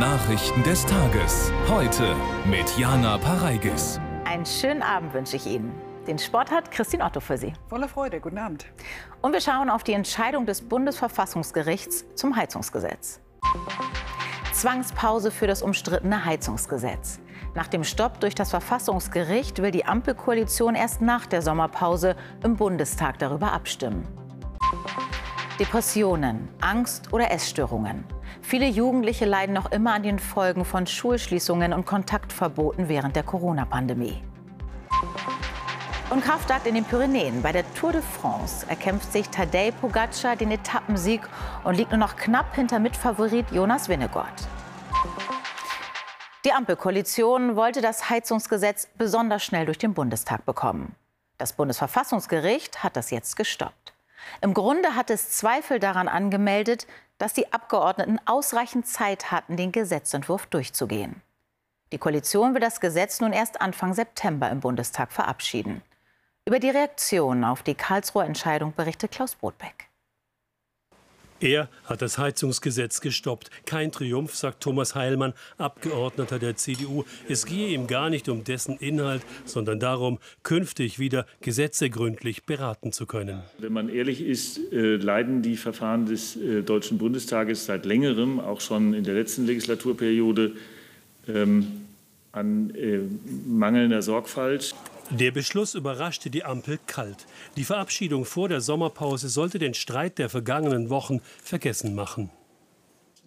Nachrichten 0.00 0.62
des 0.62 0.86
Tages. 0.86 1.52
Heute 1.68 2.16
mit 2.46 2.78
Jana 2.78 3.18
Pareigis. 3.18 4.00
Einen 4.24 4.46
schönen 4.46 4.80
Abend 4.80 5.12
wünsche 5.12 5.36
ich 5.36 5.44
Ihnen. 5.44 5.74
Den 6.06 6.18
Sport 6.18 6.50
hat 6.50 6.70
Christine 6.70 7.04
Otto 7.04 7.20
für 7.20 7.36
Sie. 7.36 7.52
Voller 7.68 7.86
Freude, 7.86 8.18
guten 8.18 8.38
Abend. 8.38 8.64
Und 9.20 9.34
wir 9.34 9.42
schauen 9.42 9.68
auf 9.68 9.84
die 9.84 9.92
Entscheidung 9.92 10.46
des 10.46 10.62
Bundesverfassungsgerichts 10.62 12.06
zum 12.14 12.34
Heizungsgesetz. 12.34 13.20
Zwangspause 14.54 15.30
für 15.30 15.46
das 15.46 15.60
umstrittene 15.60 16.24
Heizungsgesetz. 16.24 17.20
Nach 17.54 17.66
dem 17.66 17.84
Stopp 17.84 18.20
durch 18.20 18.34
das 18.34 18.48
Verfassungsgericht 18.48 19.60
will 19.60 19.70
die 19.70 19.84
Ampelkoalition 19.84 20.76
erst 20.76 21.02
nach 21.02 21.26
der 21.26 21.42
Sommerpause 21.42 22.16
im 22.42 22.56
Bundestag 22.56 23.18
darüber 23.18 23.52
abstimmen. 23.52 24.08
Depressionen, 25.58 26.48
Angst 26.62 27.12
oder 27.12 27.30
Essstörungen. 27.30 28.06
Viele 28.50 28.66
Jugendliche 28.66 29.26
leiden 29.26 29.52
noch 29.52 29.70
immer 29.70 29.94
an 29.94 30.02
den 30.02 30.18
Folgen 30.18 30.64
von 30.64 30.84
Schulschließungen 30.84 31.72
und 31.72 31.86
Kontaktverboten 31.86 32.88
während 32.88 33.14
der 33.14 33.22
Corona-Pandemie. 33.22 34.24
Und 36.10 36.24
Kraftakt 36.24 36.66
in 36.66 36.74
den 36.74 36.84
Pyrenäen. 36.84 37.42
Bei 37.42 37.52
der 37.52 37.62
Tour 37.74 37.92
de 37.92 38.02
France 38.02 38.66
erkämpft 38.68 39.12
sich 39.12 39.28
Tadej 39.28 39.70
Pogacar 39.70 40.34
den 40.34 40.50
Etappensieg 40.50 41.20
und 41.62 41.76
liegt 41.76 41.92
nur 41.92 42.00
noch 42.00 42.16
knapp 42.16 42.56
hinter 42.56 42.80
Mitfavorit 42.80 43.48
Jonas 43.52 43.88
Winnegord. 43.88 44.48
Die 46.44 46.50
Ampelkoalition 46.52 47.54
wollte 47.54 47.80
das 47.80 48.10
Heizungsgesetz 48.10 48.88
besonders 48.98 49.44
schnell 49.44 49.66
durch 49.66 49.78
den 49.78 49.94
Bundestag 49.94 50.44
bekommen. 50.44 50.96
Das 51.38 51.52
Bundesverfassungsgericht 51.52 52.82
hat 52.82 52.96
das 52.96 53.12
jetzt 53.12 53.36
gestoppt. 53.36 53.94
Im 54.40 54.54
Grunde 54.54 54.96
hat 54.96 55.08
es 55.08 55.30
Zweifel 55.30 55.78
daran 55.78 56.08
angemeldet, 56.08 56.88
dass 57.20 57.34
die 57.34 57.52
Abgeordneten 57.52 58.18
ausreichend 58.24 58.86
Zeit 58.86 59.30
hatten, 59.30 59.58
den 59.58 59.72
Gesetzentwurf 59.72 60.46
durchzugehen. 60.46 61.20
Die 61.92 61.98
Koalition 61.98 62.54
will 62.54 62.62
das 62.62 62.80
Gesetz 62.80 63.20
nun 63.20 63.34
erst 63.34 63.60
Anfang 63.60 63.92
September 63.92 64.50
im 64.50 64.60
Bundestag 64.60 65.12
verabschieden. 65.12 65.82
Über 66.46 66.58
die 66.58 66.70
Reaktion 66.70 67.44
auf 67.44 67.62
die 67.62 67.74
Karlsruher 67.74 68.24
Entscheidung 68.24 68.72
berichtet 68.74 69.10
Klaus 69.10 69.34
Brotbeck. 69.34 69.89
Er 71.40 71.70
hat 71.84 72.02
das 72.02 72.18
Heizungsgesetz 72.18 73.00
gestoppt. 73.00 73.50
Kein 73.64 73.92
Triumph, 73.92 74.34
sagt 74.34 74.62
Thomas 74.62 74.94
Heilmann, 74.94 75.32
Abgeordneter 75.56 76.38
der 76.38 76.56
CDU. 76.56 77.04
Es 77.30 77.46
gehe 77.46 77.68
ihm 77.68 77.86
gar 77.86 78.10
nicht 78.10 78.28
um 78.28 78.44
dessen 78.44 78.76
Inhalt, 78.76 79.22
sondern 79.46 79.80
darum, 79.80 80.18
künftig 80.42 80.98
wieder 80.98 81.24
Gesetze 81.40 81.88
gründlich 81.88 82.44
beraten 82.44 82.92
zu 82.92 83.06
können. 83.06 83.42
Wenn 83.58 83.72
man 83.72 83.88
ehrlich 83.88 84.20
ist, 84.20 84.60
äh, 84.70 84.96
leiden 84.96 85.40
die 85.40 85.56
Verfahren 85.56 86.04
des 86.04 86.36
äh, 86.36 86.62
Deutschen 86.62 86.98
Bundestages 86.98 87.64
seit 87.64 87.86
längerem, 87.86 88.38
auch 88.38 88.60
schon 88.60 88.92
in 88.92 89.04
der 89.04 89.14
letzten 89.14 89.46
Legislaturperiode, 89.46 90.52
ähm, 91.26 91.66
an 92.32 92.74
äh, 92.74 93.00
mangelnder 93.48 94.02
Sorgfalt. 94.02 94.74
Der 95.10 95.32
Beschluss 95.32 95.74
überraschte 95.74 96.30
die 96.30 96.44
Ampel 96.44 96.78
kalt. 96.86 97.26
Die 97.56 97.64
Verabschiedung 97.64 98.24
vor 98.24 98.48
der 98.48 98.60
Sommerpause 98.60 99.28
sollte 99.28 99.58
den 99.58 99.74
Streit 99.74 100.18
der 100.18 100.28
vergangenen 100.28 100.88
Wochen 100.88 101.20
vergessen 101.42 101.96
machen. 101.96 102.30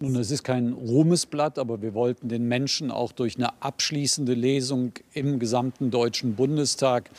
Nun, 0.00 0.16
es 0.16 0.30
ist 0.30 0.44
kein 0.44 0.72
Ruhmesblatt, 0.72 1.58
aber 1.58 1.82
wir 1.82 1.92
wollten 1.92 2.30
den 2.30 2.48
Menschen 2.48 2.90
auch 2.90 3.12
durch 3.12 3.36
eine 3.36 3.62
abschließende 3.62 4.32
Lesung 4.32 4.92
im 5.12 5.38
gesamten 5.38 5.90
Deutschen 5.90 6.36
Bundestag 6.36 7.10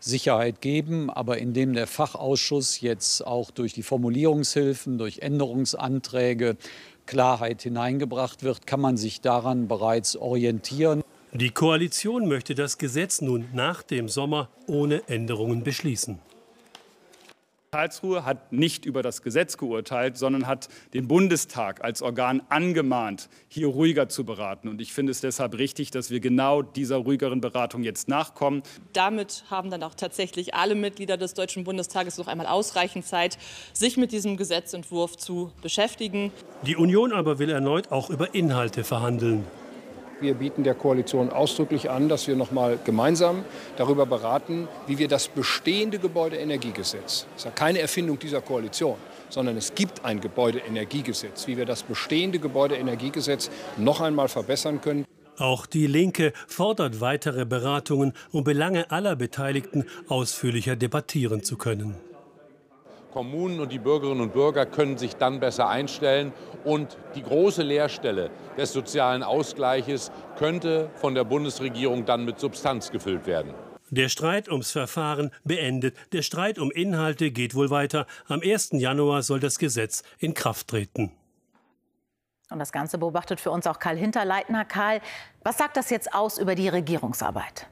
Sicherheit 0.00 0.62
geben. 0.62 1.10
Aber 1.10 1.36
indem 1.36 1.74
der 1.74 1.86
Fachausschuss 1.86 2.80
jetzt 2.80 3.26
auch 3.26 3.50
durch 3.50 3.74
die 3.74 3.82
Formulierungshilfen, 3.82 4.96
durch 4.96 5.18
Änderungsanträge 5.18 6.56
Klarheit 7.04 7.60
hineingebracht 7.60 8.42
wird, 8.42 8.66
kann 8.66 8.80
man 8.80 8.96
sich 8.96 9.20
daran 9.20 9.68
bereits 9.68 10.16
orientieren. 10.16 11.02
Die 11.36 11.50
Koalition 11.50 12.28
möchte 12.28 12.54
das 12.54 12.78
Gesetz 12.78 13.20
nun 13.20 13.48
nach 13.52 13.82
dem 13.82 14.08
Sommer 14.08 14.50
ohne 14.68 15.08
Änderungen 15.08 15.64
beschließen. 15.64 16.20
Karlsruhe 17.72 18.24
hat 18.24 18.52
nicht 18.52 18.84
über 18.84 19.02
das 19.02 19.20
Gesetz 19.20 19.56
geurteilt, 19.56 20.16
sondern 20.16 20.46
hat 20.46 20.68
den 20.92 21.08
Bundestag 21.08 21.82
als 21.82 22.02
Organ 22.02 22.40
angemahnt, 22.50 23.28
hier 23.48 23.66
ruhiger 23.66 24.08
zu 24.08 24.22
beraten. 24.22 24.68
Und 24.68 24.80
ich 24.80 24.92
finde 24.92 25.10
es 25.10 25.22
deshalb 25.22 25.58
richtig, 25.58 25.90
dass 25.90 26.08
wir 26.08 26.20
genau 26.20 26.62
dieser 26.62 26.98
ruhigeren 26.98 27.40
Beratung 27.40 27.82
jetzt 27.82 28.06
nachkommen. 28.06 28.62
Damit 28.92 29.42
haben 29.50 29.70
dann 29.70 29.82
auch 29.82 29.96
tatsächlich 29.96 30.54
alle 30.54 30.76
Mitglieder 30.76 31.16
des 31.16 31.34
Deutschen 31.34 31.64
Bundestages 31.64 32.16
noch 32.16 32.28
einmal 32.28 32.46
ausreichend 32.46 33.06
Zeit, 33.06 33.38
sich 33.72 33.96
mit 33.96 34.12
diesem 34.12 34.36
Gesetzentwurf 34.36 35.16
zu 35.16 35.50
beschäftigen. 35.62 36.30
Die 36.64 36.76
Union 36.76 37.12
aber 37.12 37.40
will 37.40 37.50
erneut 37.50 37.90
auch 37.90 38.08
über 38.08 38.36
Inhalte 38.36 38.84
verhandeln. 38.84 39.44
Wir 40.20 40.34
bieten 40.34 40.62
der 40.62 40.74
Koalition 40.74 41.30
ausdrücklich 41.30 41.90
an, 41.90 42.08
dass 42.08 42.28
wir 42.28 42.36
noch 42.36 42.50
mal 42.50 42.78
gemeinsam 42.84 43.44
darüber 43.76 44.06
beraten, 44.06 44.68
wie 44.86 44.98
wir 44.98 45.08
das 45.08 45.28
bestehende 45.28 45.98
Gebäudeenergiegesetz, 45.98 47.26
das 47.34 47.36
ist 47.36 47.44
ja 47.44 47.50
keine 47.50 47.80
Erfindung 47.80 48.18
dieser 48.18 48.40
Koalition, 48.40 48.96
sondern 49.28 49.56
es 49.56 49.74
gibt 49.74 50.04
ein 50.04 50.20
Gebäudeenergiegesetz, 50.20 51.46
wie 51.46 51.56
wir 51.56 51.66
das 51.66 51.82
bestehende 51.82 52.38
Gebäudeenergiegesetz 52.38 53.50
noch 53.76 54.00
einmal 54.00 54.28
verbessern 54.28 54.80
können. 54.80 55.04
Auch 55.36 55.66
die 55.66 55.88
Linke 55.88 56.32
fordert 56.46 57.00
weitere 57.00 57.44
Beratungen, 57.44 58.12
um 58.30 58.44
Belange 58.44 58.90
aller 58.92 59.16
Beteiligten 59.16 59.84
ausführlicher 60.08 60.76
debattieren 60.76 61.42
zu 61.42 61.56
können. 61.56 61.96
Kommunen 63.14 63.60
und 63.60 63.70
die 63.70 63.78
Bürgerinnen 63.78 64.20
und 64.20 64.32
Bürger 64.32 64.66
können 64.66 64.98
sich 64.98 65.14
dann 65.14 65.38
besser 65.38 65.68
einstellen. 65.68 66.32
Und 66.64 66.98
die 67.14 67.22
große 67.22 67.62
Leerstelle 67.62 68.30
des 68.58 68.72
sozialen 68.72 69.22
Ausgleiches 69.22 70.10
könnte 70.36 70.90
von 70.96 71.14
der 71.14 71.22
Bundesregierung 71.22 72.04
dann 72.04 72.24
mit 72.24 72.40
Substanz 72.40 72.90
gefüllt 72.90 73.26
werden. 73.26 73.54
Der 73.90 74.08
Streit 74.08 74.48
ums 74.48 74.72
Verfahren 74.72 75.30
beendet. 75.44 75.96
Der 76.12 76.22
Streit 76.22 76.58
um 76.58 76.72
Inhalte 76.72 77.30
geht 77.30 77.54
wohl 77.54 77.70
weiter. 77.70 78.06
Am 78.26 78.40
1. 78.42 78.70
Januar 78.72 79.22
soll 79.22 79.38
das 79.38 79.58
Gesetz 79.58 80.02
in 80.18 80.34
Kraft 80.34 80.66
treten. 80.66 81.12
Und 82.50 82.58
das 82.58 82.72
Ganze 82.72 82.98
beobachtet 82.98 83.40
für 83.40 83.52
uns 83.52 83.66
auch 83.68 83.78
Karl 83.78 83.96
Hinterleitner. 83.96 84.64
Karl, 84.64 85.00
was 85.44 85.56
sagt 85.56 85.76
das 85.76 85.90
jetzt 85.90 86.12
aus 86.12 86.38
über 86.38 86.56
die 86.56 86.68
Regierungsarbeit? 86.68 87.68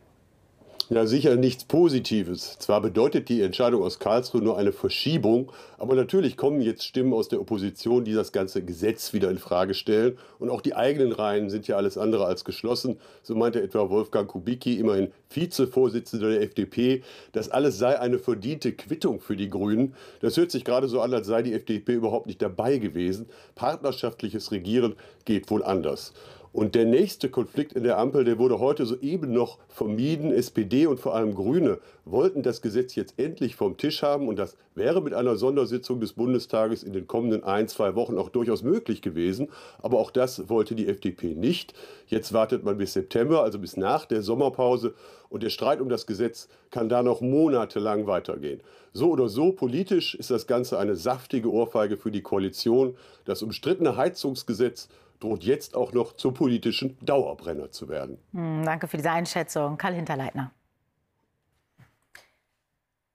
Ja, 0.93 1.07
sicher 1.07 1.37
nichts 1.37 1.65
Positives. 1.65 2.59
Zwar 2.59 2.83
bedeutet 2.83 3.31
die 3.31 3.41
Entscheidung 3.41 3.83
aus 3.83 3.99
Karlsruhe 3.99 4.43
nur 4.43 4.59
eine 4.59 4.73
Verschiebung, 4.73 5.51
aber 5.79 5.95
natürlich 5.95 6.37
kommen 6.37 6.61
jetzt 6.61 6.85
Stimmen 6.85 7.15
aus 7.15 7.29
der 7.29 7.41
Opposition, 7.41 8.05
die 8.05 8.13
das 8.13 8.31
ganze 8.31 8.63
Gesetz 8.63 9.15
wieder 9.15 9.31
in 9.31 9.39
Frage 9.39 9.73
stellen. 9.73 10.19
Und 10.39 10.51
auch 10.51 10.61
die 10.61 10.75
eigenen 10.75 11.13
Reihen 11.13 11.49
sind 11.49 11.67
ja 11.67 11.77
alles 11.77 11.97
andere 11.97 12.27
als 12.27 12.45
geschlossen. 12.45 12.99
So 13.23 13.35
meinte 13.35 13.63
etwa 13.63 13.89
Wolfgang 13.89 14.29
Kubicki, 14.29 14.79
immerhin 14.79 15.13
Vizevorsitzender 15.31 16.29
der 16.29 16.43
FDP, 16.43 17.03
das 17.33 17.49
alles 17.49 17.79
sei 17.79 17.99
eine 17.99 18.19
verdiente 18.19 18.73
Quittung 18.73 19.19
für 19.19 19.35
die 19.35 19.49
Grünen. 19.49 19.95
Das 20.21 20.37
hört 20.37 20.51
sich 20.51 20.63
gerade 20.63 20.89
so 20.89 21.01
an, 21.01 21.15
als 21.15 21.27
sei 21.27 21.41
die 21.41 21.55
FDP 21.55 21.95
überhaupt 21.95 22.27
nicht 22.27 22.43
dabei 22.43 22.77
gewesen. 22.77 23.31
Partnerschaftliches 23.55 24.53
Regieren 24.53 24.97
geht 25.25 25.51
wohl 25.51 25.65
anders. 25.65 26.13
Und 26.53 26.75
der 26.75 26.85
nächste 26.85 27.31
Konflikt 27.31 27.73
in 27.73 27.83
der 27.83 27.99
Ampel, 27.99 28.25
der 28.25 28.39
wurde 28.39 28.59
heute 28.59 28.85
soeben 28.85 29.33
noch 29.33 29.59
vermieden. 29.69 30.33
SPD 30.33 30.87
und 30.87 31.01
vor 31.01 31.15
allem 31.15 31.35
Grüne 31.35 31.79
wollten 32.05 32.43
das 32.43 32.61
Gesetz 32.61 32.95
jetzt 32.95 33.19
endlich 33.19 33.57
vom 33.57 33.79
Tisch 33.79 34.03
haben. 34.03 34.29
Und 34.29 34.39
das 34.39 34.57
wäre 34.75 35.01
mit 35.01 35.15
einer 35.15 35.37
Sondersitzung 35.37 35.99
des 36.01 36.13
Bundestages 36.13 36.83
in 36.83 36.93
den 36.93 37.07
kommenden 37.07 37.43
ein, 37.43 37.69
zwei 37.69 37.95
Wochen 37.95 38.19
auch 38.19 38.29
durchaus 38.29 38.63
möglich 38.63 39.01
gewesen. 39.01 39.49
Aber 39.81 39.99
auch 39.99 40.11
das 40.11 40.51
wollte 40.51 40.75
die 40.75 40.89
FDP 40.89 41.35
nicht. 41.35 41.73
Jetzt 42.07 42.35
wartet 42.35 42.65
man 42.65 42.77
bis 42.77 42.93
September, 42.93 43.43
also 43.43 43.59
bis 43.59 43.79
nach 43.79 44.05
der 44.05 44.21
Sommerpause. 44.21 44.93
Und 45.31 45.43
der 45.43 45.51
Streit 45.51 45.81
um 45.81 45.89
das 45.89 46.07
Gesetz 46.07 46.49
kann 46.71 46.91
da 46.91 47.03
noch 47.03 47.23
monatelang 47.23 48.07
weitergehen. 48.07 48.61
So 48.93 49.11
oder 49.11 49.31
so 49.31 49.53
politisch 49.53 50.15
ist 50.15 50.31
das 50.31 50.47
Ganze 50.47 50.79
eine 50.79 50.97
saftige 50.97 51.51
Ohrfeige 51.51 51.97
für 51.97 52.11
die 52.11 52.21
Koalition. 52.21 52.95
Das 53.25 53.43
umstrittene 53.43 53.97
Heizungsgesetz 53.97 54.91
droht 55.23 55.45
jetzt 55.45 55.75
auch 55.75 55.93
noch 55.93 56.15
zum 56.15 56.35
politischen 56.35 56.99
Dauerbrenner 57.01 57.71
zu 57.71 57.89
werden. 57.89 58.19
Hm, 58.33 58.65
danke 58.65 58.89
für 58.89 58.97
diese 58.97 59.11
Einschätzung, 59.11 59.79
Karl 59.79 59.95
Hinterleitner. 59.95 60.51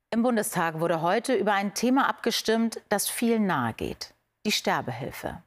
Im 0.10 0.24
Bundestag 0.24 0.80
wurde 0.80 1.02
heute 1.02 1.36
über 1.36 1.54
ein 1.54 1.74
Thema 1.74 2.08
abgestimmt, 2.08 2.82
das 2.90 3.10
viel 3.10 3.40
nahe 3.40 3.74
geht. 3.74 4.14
Die 4.46 4.54
Sterbehilfe. 4.54 5.42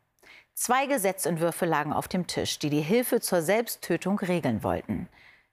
Zwei 0.55 0.87
Gesetzentwürfe 0.87 1.65
lagen 1.65 1.95
auf 1.95 2.09
dem 2.09 2.27
Tisch, 2.27 2.59
die 2.59 2.69
die 2.69 2.83
Hilfe 2.83 3.21
zur 3.21 3.41
Selbsttötung 3.41 4.19
regeln 4.19 4.63
wollten. 4.63 5.09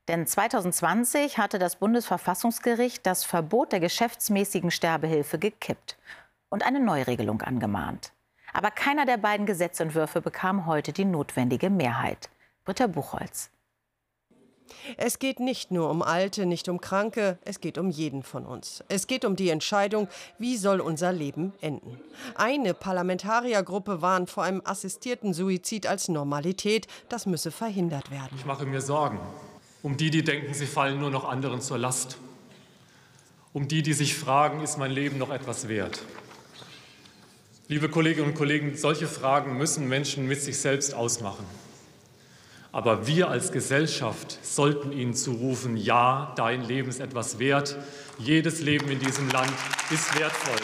Denn 0.09 0.27
2020 0.27 1.37
hatte 1.37 1.59
das 1.59 1.77
Bundesverfassungsgericht 1.77 3.05
das 3.05 3.23
Verbot 3.23 3.71
der 3.71 3.79
geschäftsmäßigen 3.79 4.71
Sterbehilfe 4.71 5.39
gekippt 5.39 5.97
und 6.49 6.65
eine 6.65 6.81
Neuregelung 6.81 7.41
angemahnt. 7.41 8.11
Aber 8.53 8.71
keiner 8.71 9.05
der 9.05 9.17
beiden 9.17 9.45
Gesetzentwürfe 9.45 10.21
bekam 10.21 10.65
heute 10.65 10.93
die 10.93 11.05
notwendige 11.05 11.69
Mehrheit. 11.69 12.29
Britta 12.65 12.87
Buchholz. 12.87 13.49
Es 14.97 15.19
geht 15.19 15.39
nicht 15.39 15.71
nur 15.71 15.89
um 15.89 16.01
Alte, 16.01 16.45
nicht 16.45 16.67
um 16.67 16.81
Kranke, 16.81 17.37
es 17.45 17.61
geht 17.61 17.77
um 17.77 17.89
jeden 17.89 18.21
von 18.21 18.45
uns. 18.45 18.83
Es 18.89 19.07
geht 19.07 19.23
um 19.23 19.37
die 19.37 19.49
Entscheidung, 19.49 20.09
wie 20.39 20.57
soll 20.57 20.81
unser 20.81 21.13
Leben 21.13 21.53
enden. 21.61 21.99
Eine 22.35 22.73
Parlamentariergruppe 22.73 24.01
warnt 24.01 24.29
vor 24.29 24.43
einem 24.43 24.61
assistierten 24.65 25.33
Suizid 25.33 25.87
als 25.87 26.09
Normalität. 26.09 26.87
Das 27.07 27.25
müsse 27.25 27.51
verhindert 27.51 28.11
werden. 28.11 28.35
Ich 28.37 28.45
mache 28.45 28.65
mir 28.65 28.81
Sorgen 28.81 29.19
um 29.83 29.95
die, 29.95 30.09
die 30.09 30.23
denken, 30.23 30.53
sie 30.53 30.65
fallen 30.65 30.99
nur 30.99 31.11
noch 31.11 31.23
anderen 31.23 31.61
zur 31.61 31.77
Last. 31.77 32.17
Um 33.53 33.69
die, 33.69 33.81
die 33.81 33.93
sich 33.93 34.15
fragen, 34.15 34.61
ist 34.61 34.77
mein 34.77 34.91
Leben 34.91 35.17
noch 35.17 35.29
etwas 35.29 35.69
wert? 35.69 36.01
Liebe 37.69 37.89
Kolleginnen 37.89 38.29
und 38.29 38.35
Kollegen, 38.35 38.77
solche 38.77 39.07
Fragen 39.07 39.57
müssen 39.57 39.89
Menschen 39.89 40.25
mit 40.25 40.41
sich 40.41 40.57
selbst 40.57 40.93
ausmachen. 40.93 41.45
Aber 42.71 43.07
wir 43.07 43.27
als 43.27 43.51
Gesellschaft 43.51 44.39
sollten 44.41 44.93
ihnen 44.93 45.13
zurufen, 45.13 45.75
ja, 45.75 46.31
dein 46.37 46.63
Leben 46.63 46.87
ist 46.87 47.01
etwas 47.01 47.39
wert. 47.39 47.75
Jedes 48.19 48.61
Leben 48.61 48.89
in 48.89 48.99
diesem 48.99 49.29
Land 49.31 49.51
ist 49.91 50.17
wertvoll. 50.17 50.55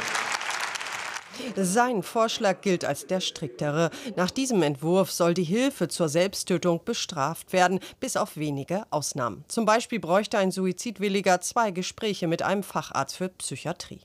Sein 1.57 2.03
Vorschlag 2.03 2.61
gilt 2.61 2.85
als 2.85 3.05
der 3.05 3.19
striktere. 3.19 3.89
Nach 4.15 4.31
diesem 4.31 4.63
Entwurf 4.63 5.11
soll 5.11 5.33
die 5.33 5.43
Hilfe 5.43 5.89
zur 5.89 6.07
Selbsttötung 6.07 6.85
bestraft 6.85 7.51
werden, 7.51 7.81
bis 7.99 8.15
auf 8.15 8.37
wenige 8.37 8.85
Ausnahmen. 8.91 9.43
Zum 9.49 9.65
Beispiel 9.65 9.99
bräuchte 9.99 10.37
ein 10.37 10.51
Suizidwilliger 10.51 11.41
zwei 11.41 11.71
Gespräche 11.71 12.27
mit 12.27 12.43
einem 12.43 12.63
Facharzt 12.63 13.17
für 13.17 13.27
Psychiatrie. 13.27 13.99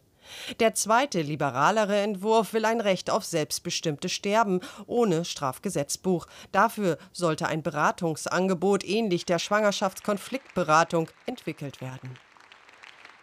Der 0.60 0.74
zweite, 0.74 1.22
liberalere 1.22 1.98
Entwurf 2.00 2.52
will 2.52 2.64
ein 2.64 2.80
Recht 2.80 3.10
auf 3.10 3.24
selbstbestimmtes 3.24 4.12
Sterben 4.12 4.60
ohne 4.86 5.24
Strafgesetzbuch. 5.24 6.26
Dafür 6.52 6.98
sollte 7.12 7.46
ein 7.46 7.62
Beratungsangebot 7.62 8.84
ähnlich 8.84 9.26
der 9.26 9.38
Schwangerschaftskonfliktberatung 9.38 11.10
entwickelt 11.26 11.80
werden. 11.80 12.18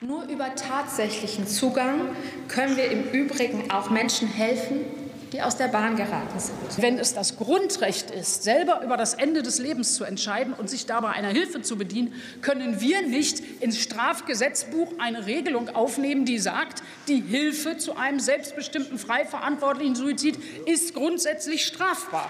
Nur 0.02 0.24
über 0.24 0.54
tatsächlichen 0.56 1.48
Zugang 1.48 2.16
können 2.50 2.76
wir 2.76 2.92
im 2.92 3.04
Übrigen 3.12 3.72
auch 3.72 3.90
Menschen 3.90 4.28
helfen, 4.28 5.05
die 5.36 5.42
aus 5.42 5.58
der 5.58 5.68
Bahn 5.68 5.98
geraten 5.98 6.40
sind. 6.40 6.56
Wenn 6.78 6.98
es 6.98 7.14
das 7.14 7.36
Grundrecht 7.36 8.10
ist, 8.10 8.44
selber 8.44 8.82
über 8.84 8.96
das 8.96 9.16
Ende 9.16 9.44
des 9.44 9.60
Lebens 9.60 9.96
zu 9.96 10.06
entscheiden 10.06 10.54
und 10.54 10.70
sich 10.70 10.86
dabei 10.86 11.10
einer 11.10 11.28
Hilfe 11.28 11.62
zu 11.62 11.78
bedienen, 11.78 12.14
können 12.42 12.80
wir 12.80 13.02
nicht 13.02 13.42
ins 13.62 13.78
Strafgesetzbuch 13.78 14.94
eine 14.98 15.26
Regelung 15.26 15.68
aufnehmen, 15.76 16.24
die 16.24 16.40
sagt, 16.40 16.84
die 17.10 17.20
Hilfe 17.20 17.78
zu 17.78 17.98
einem 17.98 18.22
selbstbestimmten, 18.22 18.98
frei 18.98 19.26
verantwortlichen 19.26 19.96
Suizid 19.96 20.40
ist 20.68 20.94
grundsätzlich 20.94 21.66
strafbar. 21.66 22.30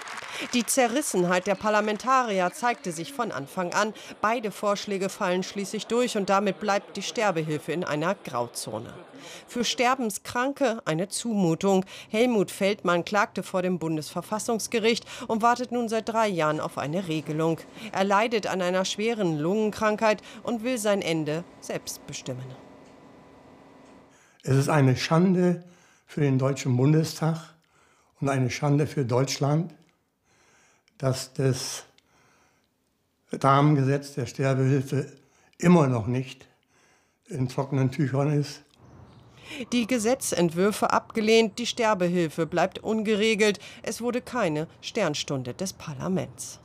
Die 0.52 0.66
Zerrissenheit 0.66 1.46
der 1.46 1.54
Parlamentarier 1.54 2.50
zeigte 2.52 2.90
sich 2.90 3.12
von 3.12 3.30
Anfang 3.30 3.72
an. 3.72 3.94
Beide 4.20 4.50
Vorschläge 4.50 5.10
fallen 5.10 5.44
schließlich 5.44 5.86
durch 5.86 6.16
und 6.16 6.28
damit 6.28 6.58
bleibt 6.58 6.96
die 6.96 7.02
Sterbehilfe 7.02 7.70
in 7.70 7.84
einer 7.84 8.16
Grauzone. 8.16 8.92
Für 9.46 9.64
Sterbenskranke 9.64 10.80
eine 10.84 11.08
Zumutung. 11.08 11.84
Helmut 12.08 12.50
Feldmann 12.50 13.04
klagte 13.04 13.42
vor 13.42 13.62
dem 13.62 13.78
Bundesverfassungsgericht 13.78 15.04
und 15.28 15.42
wartet 15.42 15.72
nun 15.72 15.88
seit 15.88 16.08
drei 16.08 16.28
Jahren 16.28 16.60
auf 16.60 16.78
eine 16.78 17.08
Regelung. 17.08 17.60
Er 17.92 18.04
leidet 18.04 18.46
an 18.46 18.62
einer 18.62 18.84
schweren 18.84 19.38
Lungenkrankheit 19.38 20.22
und 20.42 20.64
will 20.64 20.78
sein 20.78 21.02
Ende 21.02 21.44
selbst 21.60 22.06
bestimmen. 22.06 22.44
Es 24.42 24.56
ist 24.56 24.68
eine 24.68 24.96
Schande 24.96 25.64
für 26.06 26.20
den 26.20 26.38
Deutschen 26.38 26.76
Bundestag 26.76 27.54
und 28.20 28.28
eine 28.28 28.50
Schande 28.50 28.86
für 28.86 29.04
Deutschland, 29.04 29.74
dass 30.98 31.32
das 31.34 31.84
Rahmengesetz 33.32 34.14
der 34.14 34.26
Sterbehilfe 34.26 35.12
immer 35.58 35.88
noch 35.88 36.06
nicht 36.06 36.46
in 37.26 37.48
trockenen 37.48 37.90
Tüchern 37.90 38.32
ist. 38.40 38.62
Die 39.72 39.86
Gesetzentwürfe 39.86 40.90
abgelehnt, 40.92 41.58
die 41.58 41.66
Sterbehilfe 41.66 42.46
bleibt 42.46 42.78
ungeregelt. 42.78 43.58
Es 43.82 44.00
wurde 44.00 44.20
keine 44.20 44.68
Sternstunde 44.80 45.54
des 45.54 45.72
Parlaments. 45.72 46.60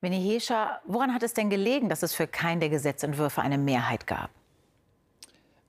Winnie 0.00 0.20
Hescher, 0.20 0.80
woran 0.86 1.12
hat 1.12 1.24
es 1.24 1.34
denn 1.34 1.50
gelegen, 1.50 1.88
dass 1.88 2.04
es 2.04 2.14
für 2.14 2.28
keinen 2.28 2.60
der 2.60 2.68
Gesetzentwürfe 2.68 3.42
eine 3.42 3.58
Mehrheit 3.58 4.06
gab? 4.06 4.30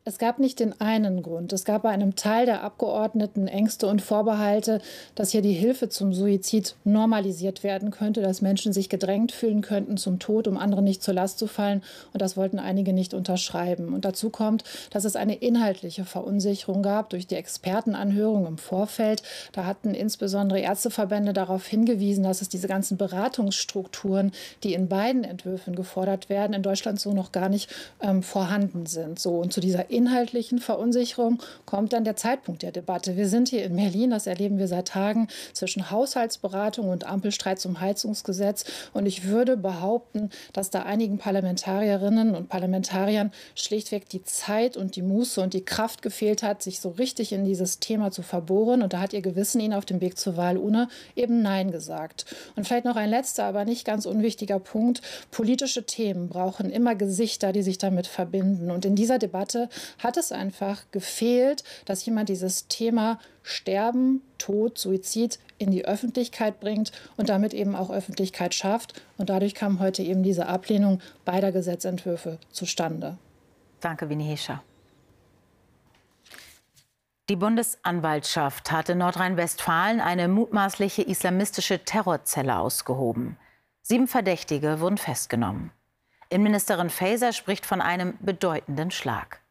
Es 0.10 0.18
gab 0.18 0.40
nicht 0.40 0.60
den 0.60 0.74
einen 0.82 1.22
Grund. 1.22 1.54
Es 1.54 1.66
gab 1.66 1.84
bei 1.84 1.90
einem 1.90 2.16
Teil 2.16 2.48
der 2.48 2.64
Abgeordneten 2.64 3.48
Ängste 3.48 3.86
und 3.86 4.02
Vorbehalte, 4.02 4.82
dass 5.14 5.30
hier 5.30 5.44
die 5.44 5.54
Hilfe 5.54 5.88
zum 5.88 6.16
Suizid 6.16 6.74
normalisiert 6.84 7.64
werden 7.64 7.92
könnte, 7.92 8.24
dass 8.24 8.42
Menschen 8.42 8.74
sich 8.74 8.90
gedrängt 8.90 9.32
fühlen 9.32 9.62
könnten 9.62 9.98
zum 9.98 10.18
Tod, 10.18 10.48
um 10.48 10.58
anderen 10.58 10.84
nicht 10.84 11.04
zur 11.04 11.14
Last 11.14 11.38
zu 11.38 11.46
fallen. 11.46 11.84
Und 12.12 12.24
das 12.24 12.38
wollten 12.38 12.58
einige 12.58 12.92
nicht 12.92 13.14
unterschreiben. 13.14 13.94
Und 13.94 14.04
dazu 14.04 14.32
kommt, 14.32 14.64
dass 14.90 15.06
es 15.06 15.16
eine 15.16 15.36
inhaltliche 15.36 16.06
Verunsicherung 16.06 16.82
gab 16.82 17.12
durch 17.12 17.28
die 17.28 17.36
Expertenanhörung 17.36 18.48
im 18.48 18.58
Vorfeld. 18.58 19.22
Da 19.52 19.66
hatten 19.66 19.94
insbesondere 19.94 20.60
Ärzteverbände 20.60 21.34
darauf 21.34 21.68
hingewiesen, 21.68 22.24
dass 22.24 22.42
es 22.42 22.50
diese 22.50 22.68
ganzen 22.68 22.98
Beratungsstrukturen, 22.98 24.32
die 24.64 24.74
in 24.74 24.88
beiden 24.88 25.24
Entwürfen 25.24 25.76
gefordert 25.76 26.30
werden, 26.30 26.54
in 26.54 26.64
Deutschland 26.64 27.00
so 27.00 27.14
noch 27.14 27.32
gar 27.32 27.50
nicht 27.50 27.70
ähm, 28.02 28.24
vorhanden 28.24 28.88
sind. 28.88 29.20
So 29.20 29.38
und 29.38 29.54
zu 29.54 29.62
dieser 29.62 29.92
inhaltlichen 30.00 30.60
Verunsicherung 30.60 31.44
kommt 31.66 31.92
dann 31.92 32.06
der 32.06 32.16
Zeitpunkt 32.16 32.62
der 32.62 32.72
Debatte. 32.72 33.18
Wir 33.18 33.28
sind 33.28 33.50
hier 33.50 33.66
in 33.66 33.75
Berlin, 33.75 34.12
das 34.12 34.28
erleben 34.28 34.57
wir 34.57 34.69
seit 34.69 34.88
Tagen, 34.88 35.28
zwischen 35.51 35.92
Haushaltsberatung 35.92 36.88
und 36.88 37.06
Ampelstreit 37.06 37.60
zum 37.60 37.81
Heizungsgesetz. 37.81 38.63
Und 38.94 39.06
ich 39.06 39.25
würde 39.25 39.57
behaupten, 39.57 40.30
dass 40.54 40.69
da 40.69 40.84
einigen 40.84 41.18
Parlamentarierinnen 41.18 42.34
und 42.34 42.48
Parlamentariern 42.48 43.31
schlichtweg 43.56 44.07
die 44.07 44.24
Zeit 44.24 44.78
und 44.78 44.96
die 44.96 45.01
Muße 45.01 45.42
und 45.42 45.54
die 45.54 45.66
Kraft 45.66 46.02
gefehlt 46.02 46.44
hat, 46.44 46.63
sich 46.63 46.80
so 46.80 46.92
richtig 46.92 47.34
in 47.34 47.44
dieses 47.44 47.80
Thema 47.80 48.12
zu 48.12 48.22
verbohren. 48.22 48.81
Und 48.81 48.94
da 48.94 49.02
hat 49.02 49.12
ihr 49.12 49.22
Gewissen 49.22 49.60
ihnen 49.60 49.74
auf 49.74 49.84
dem 49.84 50.00
Weg 50.00 50.18
zur 50.18 50.38
Wahlurne 50.38 50.88
eben 51.18 51.42
Nein 51.42 51.72
gesagt. 51.72 52.25
Und 52.56 52.66
vielleicht 52.66 52.86
noch 52.86 52.95
ein 52.95 53.10
letzter, 53.10 53.44
aber 53.44 53.66
nicht 53.66 53.84
ganz 53.84 54.06
unwichtiger 54.06 54.60
Punkt. 54.60 55.02
Politische 55.30 55.86
Themen 55.86 56.30
brauchen 56.30 56.69
immer 56.69 56.95
Gesichter, 56.95 57.52
die 57.52 57.63
sich 57.63 57.78
damit 57.78 58.07
verbinden. 58.07 58.72
Und 58.72 58.86
in 58.86 58.95
dieser 58.95 59.19
Debatte 59.19 59.68
hat 60.00 60.18
es 60.18 60.31
einfach 60.31 60.84
gefehlt, 60.92 61.64
dass 61.86 62.06
jemand 62.06 62.30
dieses 62.30 62.68
Thema 62.68 63.20
Sterben, 63.44 64.22
Tod, 64.38 64.78
Suizid 64.78 65.40
in 65.58 65.72
die 65.72 65.86
Öffentlichkeit 65.86 66.60
bringt 66.60 66.92
und 67.18 67.30
damit 67.30 67.54
eben 67.54 67.76
auch 67.76 67.90
Öffentlichkeit 67.90 68.54
schafft. 68.56 69.02
Und 69.18 69.30
dadurch 69.30 69.56
kam 69.56 69.80
heute 69.80 70.04
eben 70.04 70.24
diese 70.24 70.48
Ablehnung 70.48 71.02
beider 71.26 71.52
Gesetzentwürfe 71.52 72.40
zustande. 72.52 73.18
Danke, 73.81 74.09
Winnie 74.09 74.30
Hescher. 74.30 74.64
Die 77.30 77.36
Bundesanwaltschaft 77.36 78.71
hat 78.71 78.90
in 78.90 78.98
Nordrhein-Westfalen 78.98 80.02
eine 80.02 80.28
mutmaßliche 80.28 81.04
islamistische 81.04 81.83
Terrorzelle 81.83 82.57
ausgehoben. 82.57 83.38
Sieben 83.83 84.07
Verdächtige 84.07 84.80
wurden 84.80 84.98
festgenommen. 84.98 85.71
Innenministerin 86.30 86.90
Faeser 86.90 87.31
spricht 87.31 87.68
von 87.68 87.81
einem 87.81 88.18
bedeutenden 88.19 88.90
Schlag. 88.90 89.42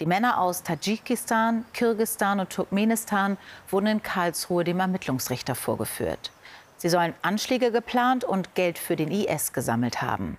Die 0.00 0.06
Männer 0.06 0.40
aus 0.40 0.62
Tadschikistan, 0.62 1.66
Kirgistan 1.74 2.40
und 2.40 2.48
Turkmenistan 2.48 3.36
wurden 3.68 3.86
in 3.86 4.02
Karlsruhe 4.02 4.64
dem 4.64 4.80
Ermittlungsrichter 4.80 5.54
vorgeführt. 5.54 6.32
Sie 6.78 6.88
sollen 6.88 7.12
Anschläge 7.20 7.70
geplant 7.70 8.24
und 8.24 8.54
Geld 8.54 8.78
für 8.78 8.96
den 8.96 9.10
IS 9.10 9.52
gesammelt 9.52 10.00
haben. 10.00 10.38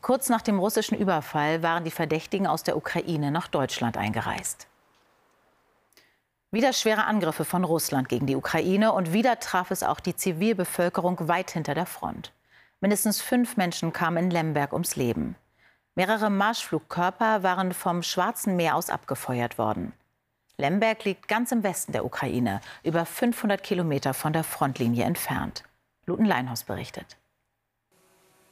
Kurz 0.00 0.28
nach 0.28 0.42
dem 0.42 0.60
russischen 0.60 0.96
Überfall 0.96 1.64
waren 1.64 1.82
die 1.82 1.90
Verdächtigen 1.90 2.46
aus 2.46 2.62
der 2.62 2.76
Ukraine 2.76 3.32
nach 3.32 3.48
Deutschland 3.48 3.96
eingereist. 3.96 4.68
Wieder 6.52 6.72
schwere 6.72 7.04
Angriffe 7.04 7.44
von 7.44 7.64
Russland 7.64 8.08
gegen 8.08 8.26
die 8.26 8.36
Ukraine 8.36 8.92
und 8.92 9.12
wieder 9.12 9.40
traf 9.40 9.72
es 9.72 9.82
auch 9.82 9.98
die 9.98 10.14
Zivilbevölkerung 10.14 11.26
weit 11.26 11.50
hinter 11.50 11.74
der 11.74 11.86
Front. 11.86 12.32
Mindestens 12.80 13.20
fünf 13.20 13.56
Menschen 13.56 13.92
kamen 13.92 14.26
in 14.26 14.30
Lemberg 14.30 14.72
ums 14.72 14.94
Leben. 14.94 15.34
Mehrere 15.98 16.30
Marschflugkörper 16.30 17.42
waren 17.42 17.72
vom 17.72 18.04
Schwarzen 18.04 18.54
Meer 18.54 18.76
aus 18.76 18.88
abgefeuert 18.88 19.58
worden. 19.58 19.92
Lemberg 20.56 21.04
liegt 21.04 21.26
ganz 21.26 21.50
im 21.50 21.64
Westen 21.64 21.90
der 21.90 22.04
Ukraine, 22.04 22.60
über 22.84 23.04
500 23.04 23.60
Kilometer 23.60 24.14
von 24.14 24.32
der 24.32 24.44
Frontlinie 24.44 25.04
entfernt. 25.04 25.64
Luten 26.06 26.24
Leinhaus 26.24 26.62
berichtet. 26.62 27.16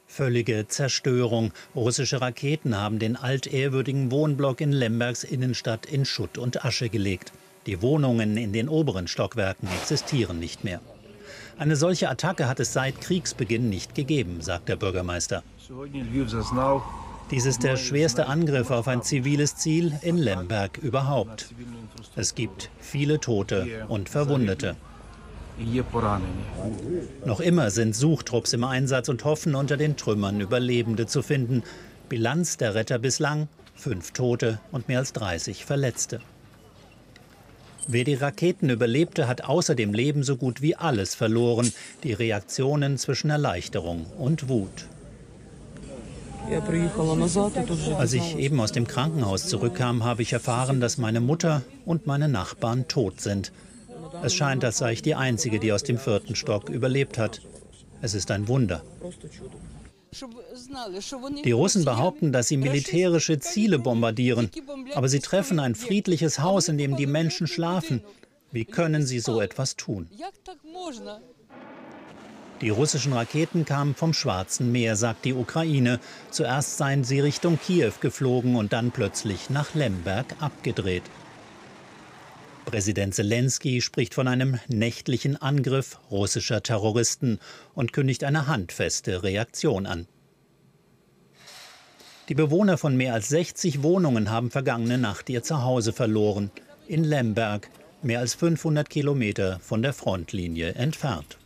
Völlige 0.07 0.67
Zerstörung. 0.67 1.53
Russische 1.73 2.19
Raketen 2.19 2.75
haben 2.75 2.99
den 2.99 3.15
altehrwürdigen 3.15 4.11
Wohnblock 4.11 4.59
in 4.59 4.73
Lembergs 4.73 5.23
Innenstadt 5.23 5.85
in 5.85 6.03
Schutt 6.03 6.37
und 6.37 6.65
Asche 6.65 6.89
gelegt. 6.89 7.31
Die 7.65 7.81
Wohnungen 7.81 8.35
in 8.35 8.51
den 8.51 8.67
oberen 8.67 9.07
Stockwerken 9.07 9.69
existieren 9.69 10.37
nicht 10.39 10.65
mehr. 10.65 10.81
Eine 11.57 11.77
solche 11.77 12.09
Attacke 12.09 12.49
hat 12.49 12.59
es 12.59 12.73
seit 12.73 12.99
Kriegsbeginn 12.99 13.69
nicht 13.69 13.95
gegeben, 13.95 14.41
sagt 14.41 14.67
der 14.67 14.75
Bürgermeister. 14.75 15.43
Dies 17.29 17.45
ist 17.45 17.63
der 17.63 17.75
schwerste 17.75 18.27
Angriff 18.27 18.71
auf 18.71 18.87
ein 18.87 19.03
ziviles 19.03 19.57
Ziel 19.57 19.93
in 20.01 20.17
Lemberg 20.17 20.77
überhaupt. 20.77 21.53
Es 22.15 22.35
gibt 22.35 22.69
viele 22.79 23.19
Tote 23.19 23.85
und 23.89 24.07
Verwundete. 24.07 24.77
Noch 27.25 27.39
immer 27.41 27.69
sind 27.69 27.95
Suchtrupps 27.95 28.53
im 28.53 28.63
Einsatz 28.63 29.09
und 29.09 29.25
hoffen, 29.25 29.55
unter 29.55 29.75
den 29.75 29.97
Trümmern 29.97 30.39
Überlebende 30.39 31.05
zu 31.05 31.21
finden. 31.21 31.63
Bilanz 32.07 32.55
der 32.55 32.75
Retter 32.75 32.97
bislang: 32.97 33.49
fünf 33.75 34.11
Tote 34.11 34.59
und 34.71 34.87
mehr 34.87 34.99
als 34.99 35.11
30 35.11 35.65
Verletzte. 35.65 36.21
Wer 37.87 38.05
die 38.05 38.15
Raketen 38.15 38.69
überlebte, 38.69 39.27
hat 39.27 39.43
außer 39.43 39.75
dem 39.75 39.93
Leben 39.93 40.23
so 40.23 40.37
gut 40.37 40.61
wie 40.61 40.75
alles 40.75 41.15
verloren. 41.15 41.73
Die 42.03 42.13
Reaktionen 42.13 42.97
zwischen 42.97 43.29
Erleichterung 43.29 44.05
und 44.17 44.47
Wut. 44.47 44.87
Als 47.97 48.13
ich 48.13 48.37
eben 48.37 48.59
aus 48.59 48.71
dem 48.71 48.87
Krankenhaus 48.87 49.47
zurückkam, 49.47 50.03
habe 50.03 50.21
ich 50.21 50.31
erfahren, 50.31 50.79
dass 50.79 50.97
meine 50.97 51.19
Mutter 51.19 51.61
und 51.85 52.07
meine 52.07 52.29
Nachbarn 52.29 52.87
tot 52.87 53.19
sind. 53.19 53.51
Es 54.23 54.33
scheint, 54.33 54.63
als 54.63 54.77
sei 54.77 54.93
ich 54.93 55.01
die 55.01 55.15
Einzige, 55.15 55.59
die 55.59 55.73
aus 55.73 55.83
dem 55.83 55.97
vierten 55.97 56.35
Stock 56.35 56.69
überlebt 56.69 57.17
hat. 57.17 57.41
Es 58.01 58.13
ist 58.13 58.31
ein 58.31 58.47
Wunder. 58.47 58.81
Die 61.43 61.51
Russen 61.51 61.83
behaupten, 61.83 62.31
dass 62.31 62.47
sie 62.47 62.57
militärische 62.57 63.39
Ziele 63.39 63.77
bombardieren, 63.77 64.49
aber 64.95 65.09
sie 65.09 65.19
treffen 65.19 65.59
ein 65.59 65.75
friedliches 65.75 66.39
Haus, 66.39 66.69
in 66.69 66.77
dem 66.77 66.95
die 66.95 67.07
Menschen 67.07 67.47
schlafen. 67.47 68.01
Wie 68.51 68.65
können 68.65 69.05
sie 69.05 69.19
so 69.19 69.41
etwas 69.41 69.75
tun? 69.75 70.09
Die 72.61 72.69
russischen 72.69 73.13
Raketen 73.13 73.65
kamen 73.65 73.93
vom 73.93 74.13
Schwarzen 74.13 74.71
Meer, 74.71 74.95
sagt 74.95 75.25
die 75.25 75.33
Ukraine. 75.33 75.99
Zuerst 76.31 76.77
seien 76.77 77.03
sie 77.03 77.19
Richtung 77.19 77.59
Kiew 77.59 77.91
geflogen 78.01 78.55
und 78.55 78.73
dann 78.73 78.89
plötzlich 78.89 79.51
nach 79.51 79.75
Lemberg 79.75 80.25
abgedreht. 80.39 81.03
Präsident 82.65 83.13
Zelensky 83.13 83.79
spricht 83.79 84.15
von 84.15 84.27
einem 84.27 84.59
nächtlichen 84.67 85.39
Angriff 85.39 85.99
russischer 86.09 86.63
Terroristen 86.63 87.39
und 87.75 87.93
kündigt 87.93 88.23
eine 88.23 88.47
handfeste 88.47 89.21
Reaktion 89.21 89.85
an. 89.85 90.07
Die 92.29 92.35
Bewohner 92.35 92.77
von 92.77 92.97
mehr 92.97 93.13
als 93.13 93.29
60 93.29 93.83
Wohnungen 93.83 94.31
haben 94.31 94.49
vergangene 94.51 94.97
Nacht 94.97 95.29
ihr 95.29 95.43
Zuhause 95.43 95.93
verloren. 95.93 96.49
In 96.87 97.03
Lemberg, 97.03 97.69
mehr 98.01 98.19
als 98.19 98.33
500 98.33 98.89
Kilometer 98.89 99.59
von 99.59 99.81
der 99.81 99.93
Frontlinie 99.93 100.73
entfernt. 100.73 101.37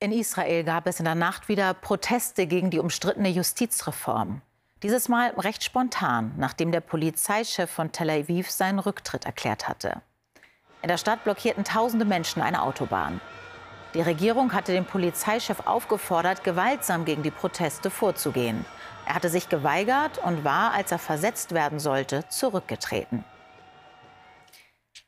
In 0.00 0.12
Israel 0.12 0.62
gab 0.62 0.86
es 0.86 1.00
in 1.00 1.06
der 1.06 1.16
Nacht 1.16 1.48
wieder 1.48 1.74
Proteste 1.74 2.46
gegen 2.46 2.70
die 2.70 2.78
umstrittene 2.78 3.30
Justizreform. 3.30 4.42
Dieses 4.84 5.08
Mal 5.08 5.30
recht 5.30 5.64
spontan, 5.64 6.34
nachdem 6.36 6.70
der 6.70 6.80
Polizeichef 6.80 7.68
von 7.68 7.90
Tel 7.90 8.10
Aviv 8.10 8.48
seinen 8.48 8.78
Rücktritt 8.78 9.26
erklärt 9.26 9.66
hatte. 9.66 10.00
In 10.82 10.88
der 10.88 10.98
Stadt 10.98 11.24
blockierten 11.24 11.64
tausende 11.64 12.04
Menschen 12.04 12.42
eine 12.42 12.62
Autobahn. 12.62 13.20
Die 13.92 14.00
Regierung 14.00 14.52
hatte 14.52 14.70
den 14.70 14.84
Polizeichef 14.84 15.66
aufgefordert, 15.66 16.44
gewaltsam 16.44 17.04
gegen 17.04 17.24
die 17.24 17.32
Proteste 17.32 17.90
vorzugehen. 17.90 18.64
Er 19.04 19.16
hatte 19.16 19.30
sich 19.30 19.48
geweigert 19.48 20.18
und 20.18 20.44
war, 20.44 20.74
als 20.74 20.92
er 20.92 21.00
versetzt 21.00 21.54
werden 21.54 21.80
sollte, 21.80 22.28
zurückgetreten. 22.28 23.24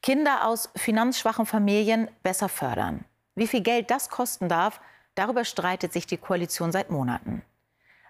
Kinder 0.02 0.48
aus 0.48 0.70
finanzschwachen 0.74 1.46
Familien 1.46 2.10
besser 2.24 2.48
fördern. 2.48 3.04
Wie 3.40 3.46
viel 3.46 3.62
Geld 3.62 3.90
das 3.90 4.10
kosten 4.10 4.50
darf, 4.50 4.82
darüber 5.14 5.46
streitet 5.46 5.94
sich 5.94 6.06
die 6.06 6.18
Koalition 6.18 6.72
seit 6.72 6.90
Monaten. 6.90 7.40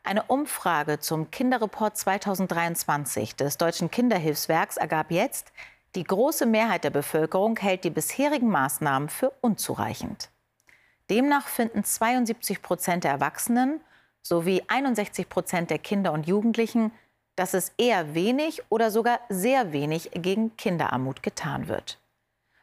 Eine 0.03 0.25
Umfrage 0.25 0.99
zum 0.99 1.31
Kinderreport 1.31 1.97
2023 1.97 3.37
des 3.37 3.57
Deutschen 3.57 3.93
Kinderhilfswerks 3.93 4.77
ergab 4.77 5.13
jetzt, 5.13 5.53
die 5.95 6.03
große 6.03 6.47
Mehrheit 6.47 6.83
der 6.83 6.91
Bevölkerung 6.91 7.57
hält 7.57 7.85
die 7.85 7.91
bisherigen 7.91 8.49
Maßnahmen 8.49 9.09
für 9.09 9.31
unzureichend. 9.41 10.31
Demnach 11.11 11.47
finden 11.47 11.85
72 11.85 12.61
Prozent 12.61 13.05
der 13.05 13.13
Erwachsenen 13.13 13.81
sowie 14.23 14.65
61 14.67 15.29
Prozent 15.29 15.71
der 15.71 15.79
Kinder 15.79 16.11
und 16.11 16.27
Jugendlichen, 16.27 16.91
dass 17.37 17.55
es 17.55 17.71
eher 17.79 18.17
wenig 18.17 18.65
oder 18.69 18.91
sogar 18.91 19.21
sehr 19.29 19.73
wenig 19.73 20.11
gegen 20.13 20.57
Kinderarmut 20.57 21.23
getan 21.23 21.69
wird. 21.69 22.00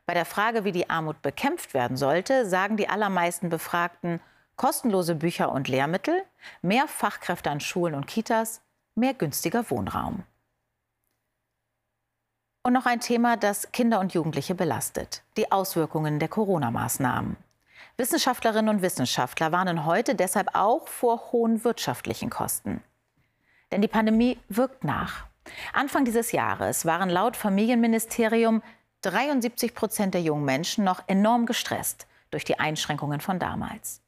Bei 0.07 0.13
der 0.13 0.25
Frage, 0.25 0.63
wie 0.63 0.71
die 0.71 0.89
Armut 0.89 1.21
bekämpft 1.21 1.73
werden 1.73 1.97
sollte, 1.97 2.45
sagen 2.45 2.77
die 2.77 2.87
allermeisten 2.87 3.49
Befragten 3.49 4.21
kostenlose 4.55 5.15
Bücher 5.15 5.51
und 5.51 5.67
Lehrmittel, 5.67 6.23
mehr 6.61 6.87
Fachkräfte 6.87 7.51
an 7.51 7.59
Schulen 7.59 7.93
und 7.93 8.07
Kitas, 8.07 8.61
mehr 8.95 9.13
günstiger 9.13 9.69
Wohnraum. 9.69 10.23
Und 12.63 12.71
noch 12.71 12.85
ein 12.85 13.01
Thema, 13.01 13.35
das 13.35 13.73
Kinder 13.73 13.99
und 13.99 14.13
Jugendliche 14.13 14.55
belastet, 14.55 15.23
die 15.35 15.51
Auswirkungen 15.51 16.19
der 16.19 16.29
Corona-Maßnahmen. 16.29 17.35
Wissenschaftlerinnen 17.97 18.75
und 18.75 18.81
Wissenschaftler 18.81 19.51
warnen 19.51 19.85
heute 19.85 20.15
deshalb 20.15 20.55
auch 20.55 20.87
vor 20.87 21.33
hohen 21.33 21.65
wirtschaftlichen 21.65 22.29
Kosten. 22.29 22.81
Denn 23.71 23.81
die 23.81 23.87
Pandemie 23.89 24.39
wirkt 24.47 24.85
nach. 24.85 25.25
Anfang 25.73 26.05
dieses 26.05 26.31
Jahres 26.31 26.85
waren 26.85 27.09
laut 27.09 27.35
Familienministerium 27.35 28.61
73 29.01 29.73
Prozent 29.73 30.13
der 30.13 30.21
jungen 30.21 30.45
Menschen 30.45 30.83
noch 30.83 31.03
enorm 31.07 31.45
gestresst 31.45 32.07
durch 32.31 32.43
die 32.43 32.59
Einschränkungen 32.59 33.21
von 33.21 33.39
damals. 33.39 34.01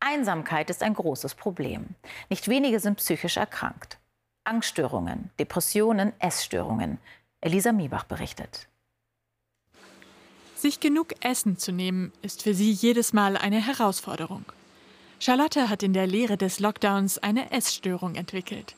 Einsamkeit 0.00 0.70
ist 0.70 0.82
ein 0.82 0.94
großes 0.94 1.34
Problem. 1.34 1.94
Nicht 2.30 2.48
wenige 2.48 2.80
sind 2.80 2.96
psychisch 2.96 3.36
erkrankt. 3.36 3.98
Angststörungen, 4.44 5.30
Depressionen, 5.38 6.12
Essstörungen. 6.18 6.98
Elisa 7.42 7.72
Miebach 7.72 8.04
berichtet. 8.04 8.68
Sich 10.56 10.80
genug 10.80 11.14
Essen 11.24 11.56
zu 11.56 11.72
nehmen, 11.72 12.12
ist 12.20 12.42
für 12.42 12.54
sie 12.54 12.70
jedes 12.70 13.12
Mal 13.12 13.36
eine 13.36 13.64
Herausforderung. 13.64 14.44
Charlotte 15.18 15.68
hat 15.68 15.82
in 15.82 15.92
der 15.92 16.06
Lehre 16.06 16.36
des 16.36 16.60
Lockdowns 16.60 17.18
eine 17.18 17.50
Essstörung 17.50 18.14
entwickelt. 18.14 18.74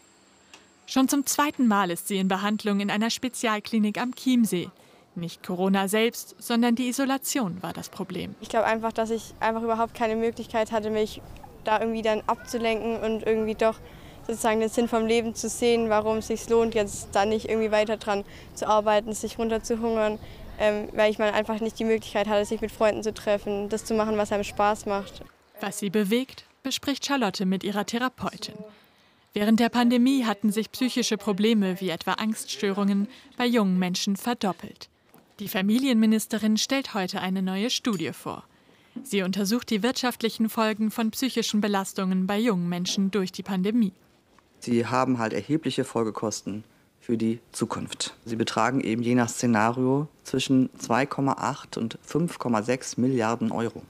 Schon 0.87 1.09
zum 1.09 1.27
zweiten 1.27 1.67
Mal 1.67 1.91
ist 1.91 2.09
sie 2.09 2.19
in 2.19 2.29
Behandlung 2.29 2.81
in 2.81 2.91
einer 2.91 3.11
Spezialklinik 3.11 4.01
am 4.01 4.15
Chiemsee. 4.15 4.71
Nicht 5.15 5.43
Corona 5.43 5.89
selbst, 5.89 6.37
sondern 6.39 6.75
die 6.75 6.89
Isolation 6.89 7.63
war 7.63 7.73
das 7.73 7.91
Problem. 7.91 8.35
Ich 8.41 8.49
glaube 8.49 8.67
einfach, 8.67 8.93
dass 8.93 9.11
ich 9.11 9.35
einfach 9.41 9.63
überhaupt 9.63 9.95
keine 9.95 10.17
Möglichkeit 10.17 10.73
hatte, 10.73 10.89
mich 10.91 11.21
da 11.65 11.81
irgendwie 11.81 12.03
dann 12.03 12.23
abzulenken 12.27 12.99
und 12.99 13.27
irgendwie 13.27 13.55
doch 13.55 13.79
sozusagen 14.27 14.61
den 14.61 14.69
Sinn 14.69 14.89
vom 14.89 15.07
Leben 15.07 15.35
zu 15.35 15.49
sehen, 15.49 15.91
warum 15.91 16.19
es 16.19 16.29
sich 16.29 16.49
lohnt, 16.49 16.75
jetzt 16.75 17.09
da 17.13 17.25
nicht 17.25 17.49
irgendwie 17.49 17.71
weiter 17.71 17.97
dran 17.97 18.25
zu 18.55 18.67
arbeiten, 18.67 19.13
sich 19.13 19.39
runterzuhungern, 19.39 20.19
ähm, 20.59 20.89
weil 20.93 21.11
ich 21.11 21.19
mal 21.19 21.33
einfach 21.33 21.61
nicht 21.61 21.79
die 21.79 21.85
Möglichkeit 21.85 22.29
hatte, 22.29 22.45
sich 22.45 22.61
mit 22.61 22.71
Freunden 22.71 23.03
zu 23.03 23.13
treffen, 23.13 23.69
das 23.69 23.85
zu 23.85 23.95
machen, 23.95 24.17
was 24.17 24.33
einem 24.33 24.45
Spaß 24.45 24.87
macht. 24.87 25.23
Was 25.61 25.79
sie 25.79 25.91
bewegt, 25.91 26.45
bespricht 26.63 27.05
Charlotte 27.05 27.47
mit 27.47 27.65
ihrer 27.65 27.85
Therapeutin. 27.85 28.55
Während 29.35 29.61
der 29.61 29.71
Pandemie 29.71 30.25
hatten 30.25 30.53
sich 30.53 30.71
psychische 30.73 31.17
Probleme 31.17 31.81
wie 31.81 31.89
etwa 31.91 32.13
Angststörungen 32.13 33.09
bei 33.37 33.47
jungen 33.47 33.79
Menschen 33.79 34.17
verdoppelt. 34.17 34.89
Die 35.43 35.49
Familienministerin 35.49 36.57
stellt 36.57 36.95
heute 36.95 37.21
eine 37.21 37.43
neue 37.43 37.69
Studie 37.69 38.13
vor. 38.13 38.45
Sie 39.03 39.23
untersucht 39.23 39.71
die 39.71 39.83
wirtschaftlichen 39.83 40.49
Folgen 40.49 40.93
von 40.93 41.11
psychischen 41.11 41.61
Belastungen 41.61 42.29
bei 42.29 42.39
jungen 42.39 42.69
Menschen 42.69 43.11
durch 43.11 43.33
die 43.33 43.43
Pandemie. 43.43 43.93
Sie 44.61 44.87
haben 44.87 45.19
halt 45.19 45.33
erhebliche 45.33 45.83
Folgekosten 45.83 46.63
für 47.01 47.19
die 47.19 47.41
Zukunft. 47.51 48.15
Sie 48.25 48.37
betragen 48.37 48.83
eben 48.83 49.03
je 49.03 49.17
nach 49.17 49.29
Szenario 49.29 50.07
zwischen 50.23 50.71
2,8 50.79 51.77
und 51.77 51.99
5,6 52.09 53.01
Milliarden 53.01 53.51
Euro. 53.51 53.83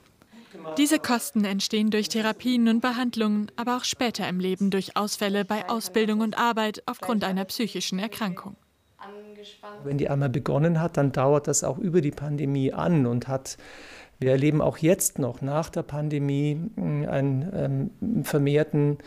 Diese 0.79 0.99
Kosten 0.99 1.45
entstehen 1.45 1.91
durch 1.91 2.09
Therapien 2.09 2.67
und 2.69 2.81
Behandlungen, 2.81 3.53
aber 3.57 3.77
auch 3.77 3.85
später 3.85 4.27
im 4.27 4.41
Leben 4.41 4.71
durch 4.71 4.97
Ausfälle 4.97 5.45
bei 5.45 5.69
Ausbildung 5.69 6.21
und 6.21 6.39
Arbeit 6.39 6.83
aufgrund 6.87 7.25
einer 7.25 7.45
psychischen 7.45 7.99
Erkrankung. 7.99 8.57
Wenn 9.85 9.99
die 9.99 10.09
einmal 10.09 10.29
begonnen 10.29 10.81
hat, 10.81 10.97
dann 10.97 11.13
dauert 11.13 11.49
das 11.49 11.65
auch 11.65 11.79
über 11.79 12.01
die 12.01 12.11
Pandemie 12.11 12.73
an 12.73 13.07
und 13.07 13.29
hat 13.29 13.57
wir 14.23 14.31
erleben 14.31 14.63
auch 14.63 14.79
jetzt 14.79 15.19
noch 15.19 15.43
nach 15.43 15.69
der 15.69 15.83
Pandemie 15.83 16.71
hm, 16.77 17.09
einen 17.09 17.91
ähm, 18.01 18.25
vermehrten 18.25 18.99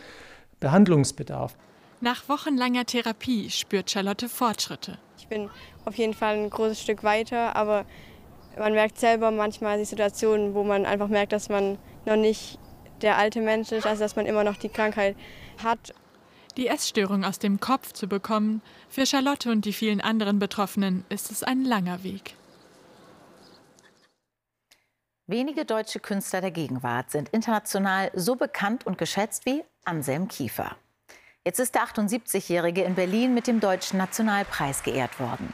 Behandlungsbedarf. 0.60 1.56
Nach 2.02 2.28
wochenlanger 2.28 2.84
Therapie 2.84 3.48
spürt 3.50 3.90
Charlotte 3.90 4.28
Fortschritte. 4.28 4.98
Ich 5.16 5.26
bin 5.28 5.48
auf 5.86 5.94
jeden 5.94 6.12
Fall 6.12 6.36
ein 6.36 6.50
großes 6.50 6.82
Stück 6.82 7.02
weiter, 7.02 7.56
aber 7.56 7.86
man 8.58 8.74
merkt 8.74 8.98
selber 8.98 9.30
manchmal 9.30 9.78
die 9.78 9.86
Situationen, 9.86 10.54
wo 10.54 10.64
man 10.64 10.84
einfach 10.84 11.08
merkt, 11.08 11.32
dass 11.32 11.48
man 11.48 11.78
noch 12.04 12.16
nicht 12.16 12.58
der 13.00 13.16
alte 13.16 13.40
Mensch 13.40 13.72
ist, 13.72 13.86
also 13.86 14.02
dass 14.02 14.16
man 14.16 14.26
immer 14.26 14.44
noch 14.44 14.56
die 14.56 14.68
Krankheit 14.68 15.16
hat 15.62 15.94
die 16.56 16.68
Essstörung 16.68 17.24
aus 17.24 17.38
dem 17.38 17.60
Kopf 17.60 17.92
zu 17.92 18.06
bekommen, 18.08 18.62
für 18.88 19.06
Charlotte 19.06 19.50
und 19.50 19.64
die 19.64 19.72
vielen 19.72 20.00
anderen 20.00 20.38
Betroffenen 20.38 21.04
ist 21.08 21.30
es 21.30 21.42
ein 21.42 21.64
langer 21.64 22.02
Weg. 22.02 22.34
Wenige 25.28 25.64
deutsche 25.64 25.98
Künstler 25.98 26.40
der 26.40 26.52
Gegenwart 26.52 27.10
sind 27.10 27.30
international 27.30 28.10
so 28.14 28.36
bekannt 28.36 28.86
und 28.86 28.96
geschätzt 28.96 29.44
wie 29.44 29.64
Anselm 29.84 30.28
Kiefer. 30.28 30.76
Jetzt 31.44 31.58
ist 31.58 31.74
der 31.74 31.82
78-Jährige 31.82 32.82
in 32.82 32.94
Berlin 32.94 33.34
mit 33.34 33.46
dem 33.46 33.60
Deutschen 33.60 33.98
Nationalpreis 33.98 34.82
geehrt 34.82 35.18
worden. 35.18 35.52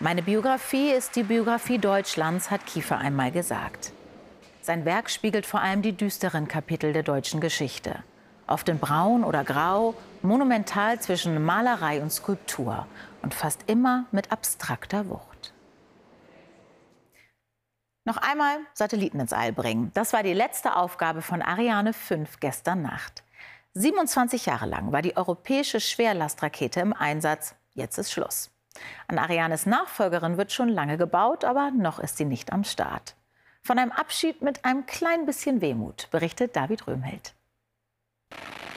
Meine 0.00 0.22
Biografie 0.22 0.90
ist 0.90 1.16
die 1.16 1.22
Biografie 1.22 1.78
Deutschlands, 1.78 2.50
hat 2.50 2.66
Kiefer 2.66 2.98
einmal 2.98 3.30
gesagt. 3.30 3.92
Sein 4.60 4.84
Werk 4.84 5.10
spiegelt 5.10 5.46
vor 5.46 5.60
allem 5.60 5.82
die 5.82 5.92
düsteren 5.92 6.48
Kapitel 6.48 6.92
der 6.92 7.02
deutschen 7.02 7.40
Geschichte. 7.40 8.02
Oft 8.46 8.68
in 8.68 8.78
Braun 8.78 9.24
oder 9.24 9.44
Grau, 9.44 9.94
monumental 10.22 11.00
zwischen 11.00 11.42
Malerei 11.44 12.02
und 12.02 12.10
Skulptur 12.10 12.86
und 13.22 13.34
fast 13.34 13.64
immer 13.66 14.04
mit 14.12 14.32
abstrakter 14.32 15.08
Wucht. 15.08 15.54
Noch 18.04 18.18
einmal 18.18 18.58
Satelliten 18.74 19.18
ins 19.18 19.32
All 19.32 19.52
bringen. 19.52 19.90
Das 19.94 20.12
war 20.12 20.22
die 20.22 20.34
letzte 20.34 20.76
Aufgabe 20.76 21.22
von 21.22 21.40
Ariane 21.40 21.94
5 21.94 22.38
gestern 22.38 22.82
Nacht. 22.82 23.24
27 23.72 24.46
Jahre 24.46 24.66
lang 24.66 24.92
war 24.92 25.00
die 25.00 25.16
europäische 25.16 25.80
Schwerlastrakete 25.80 26.80
im 26.80 26.92
Einsatz. 26.92 27.54
Jetzt 27.72 27.96
ist 27.96 28.12
Schluss. 28.12 28.50
An 29.08 29.18
Arianes 29.18 29.66
Nachfolgerin 29.66 30.36
wird 30.36 30.52
schon 30.52 30.68
lange 30.68 30.98
gebaut, 30.98 31.44
aber 31.44 31.70
noch 31.70 31.98
ist 31.98 32.18
sie 32.18 32.24
nicht 32.26 32.52
am 32.52 32.64
Start. 32.64 33.16
Von 33.62 33.78
einem 33.78 33.92
Abschied 33.92 34.42
mit 34.42 34.64
einem 34.66 34.84
klein 34.84 35.24
bisschen 35.24 35.62
Wehmut 35.62 36.08
berichtet 36.10 36.54
David 36.54 36.86
Röhmheld. 36.86 37.34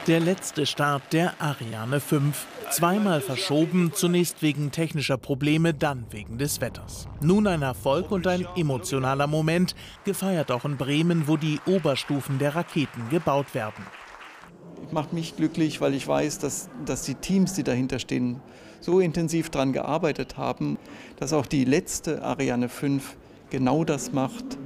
Der 0.08 0.20
letzte 0.20 0.64
Start 0.64 1.12
der 1.12 1.34
Ariane 1.38 2.00
5. 2.00 2.46
Zweimal 2.70 3.20
verschoben, 3.20 3.92
zunächst 3.92 4.40
wegen 4.40 4.70
technischer 4.70 5.18
Probleme, 5.18 5.74
dann 5.74 6.06
wegen 6.08 6.38
des 6.38 6.62
Wetters. 6.62 7.06
Nun 7.20 7.46
ein 7.46 7.60
Erfolg 7.60 8.10
und 8.10 8.26
ein 8.26 8.46
emotionaler 8.56 9.26
Moment, 9.26 9.74
gefeiert 10.04 10.50
auch 10.50 10.64
in 10.64 10.78
Bremen, 10.78 11.28
wo 11.28 11.36
die 11.36 11.60
Oberstufen 11.66 12.38
der 12.38 12.54
Raketen 12.54 13.10
gebaut 13.10 13.52
werden. 13.52 13.84
Macht 14.92 15.12
mich 15.12 15.36
glücklich, 15.36 15.82
weil 15.82 15.92
ich 15.92 16.08
weiß, 16.08 16.38
dass, 16.38 16.70
dass 16.86 17.02
die 17.02 17.16
Teams, 17.16 17.52
die 17.52 17.62
dahinter 17.62 17.98
stehen, 17.98 18.40
so 18.80 19.00
intensiv 19.00 19.50
daran 19.50 19.74
gearbeitet 19.74 20.38
haben, 20.38 20.78
dass 21.18 21.34
auch 21.34 21.44
die 21.44 21.66
letzte 21.66 22.22
Ariane 22.22 22.70
5 22.70 23.14
genau 23.50 23.84
das 23.84 24.12
macht, 24.12 24.56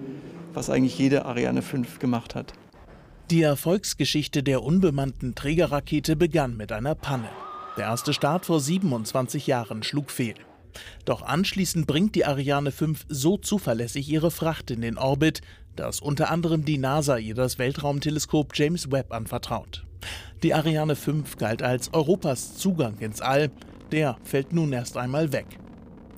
was 0.53 0.71
eigentlich 0.71 0.97
jede 0.99 1.25
Ariane 1.25 1.63
5 1.63 1.99
gemacht 1.99 2.37
hat. 2.37 2.53
Die 3.33 3.41
Erfolgsgeschichte 3.41 4.43
der 4.43 4.63
unbemannten 4.63 5.35
Trägerrakete 5.35 6.17
begann 6.17 6.55
mit 6.55 6.71
einer 6.71 6.95
Panne. 6.95 7.31
Der 7.79 7.85
erste 7.85 8.13
Start 8.13 8.45
vor 8.45 8.61
27 8.61 9.47
Jahren 9.47 9.83
schlug 9.83 10.11
fehl. 10.11 10.35
Doch 11.07 11.23
anschließend 11.23 11.87
bringt 11.87 12.15
die 12.15 12.27
Ariane 12.27 12.73
5 12.73 13.07
so 13.09 13.39
zuverlässig 13.39 14.07
ihre 14.11 14.31
Fracht 14.31 14.71
in 14.71 14.83
den 14.83 14.99
Orbit, 14.99 15.41
dass 15.77 16.01
unter 16.01 16.31
anderem 16.31 16.67
die 16.67 16.77
NASA 16.77 17.17
ihr 17.17 17.35
das 17.35 17.59
Weltraumteleskop 17.59 18.51
James 18.55 18.93
Webb 18.93 19.15
anvertraut. 19.15 19.87
Die 20.43 20.53
Ariane 20.53 20.95
5 20.95 21.39
galt 21.39 21.63
als 21.63 21.95
Europas 21.95 22.59
Zugang 22.59 22.99
ins 22.99 23.23
All. 23.23 23.51
Der 23.93 24.19
fällt 24.25 24.53
nun 24.53 24.75
erst 24.75 24.99
einmal 24.99 25.33
weg. 25.33 25.47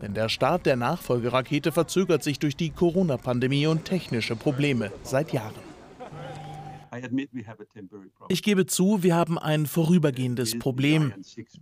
Denn 0.03 0.15
der 0.15 0.29
Start 0.29 0.67
der 0.67 0.75
Nachfolgerakete 0.75 1.71
verzögert 1.71 2.25
sich 2.25 2.41
durch 2.41 2.57
die 2.57 2.71
Corona-Pandemie 2.71 3.69
und 3.69 3.85
technische 3.85 4.35
Probleme 4.35 4.91
seit 5.05 5.33
Jahren. 5.33 5.74
Ich 8.29 8.43
gebe 8.43 8.67
zu, 8.67 9.03
wir 9.03 9.15
haben 9.15 9.39
ein 9.39 9.67
vorübergehendes 9.67 10.59
Problem. 10.59 11.13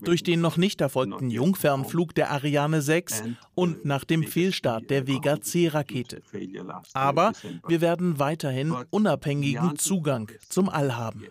Durch 0.00 0.22
den 0.22 0.40
noch 0.40 0.56
nicht 0.56 0.80
erfolgten 0.80 1.30
Jungfernflug 1.30 2.14
der 2.14 2.30
Ariane 2.30 2.82
6 2.82 3.24
und 3.54 3.84
nach 3.84 4.04
dem 4.04 4.24
Fehlstart 4.24 4.90
der 4.90 5.06
Vega 5.06 5.40
C-Rakete. 5.40 6.22
Aber 6.92 7.32
wir 7.66 7.80
werden 7.80 8.18
weiterhin 8.18 8.72
unabhängigen 8.90 9.76
Zugang 9.76 10.30
zum 10.48 10.68
All 10.68 10.96
haben. 10.96 11.24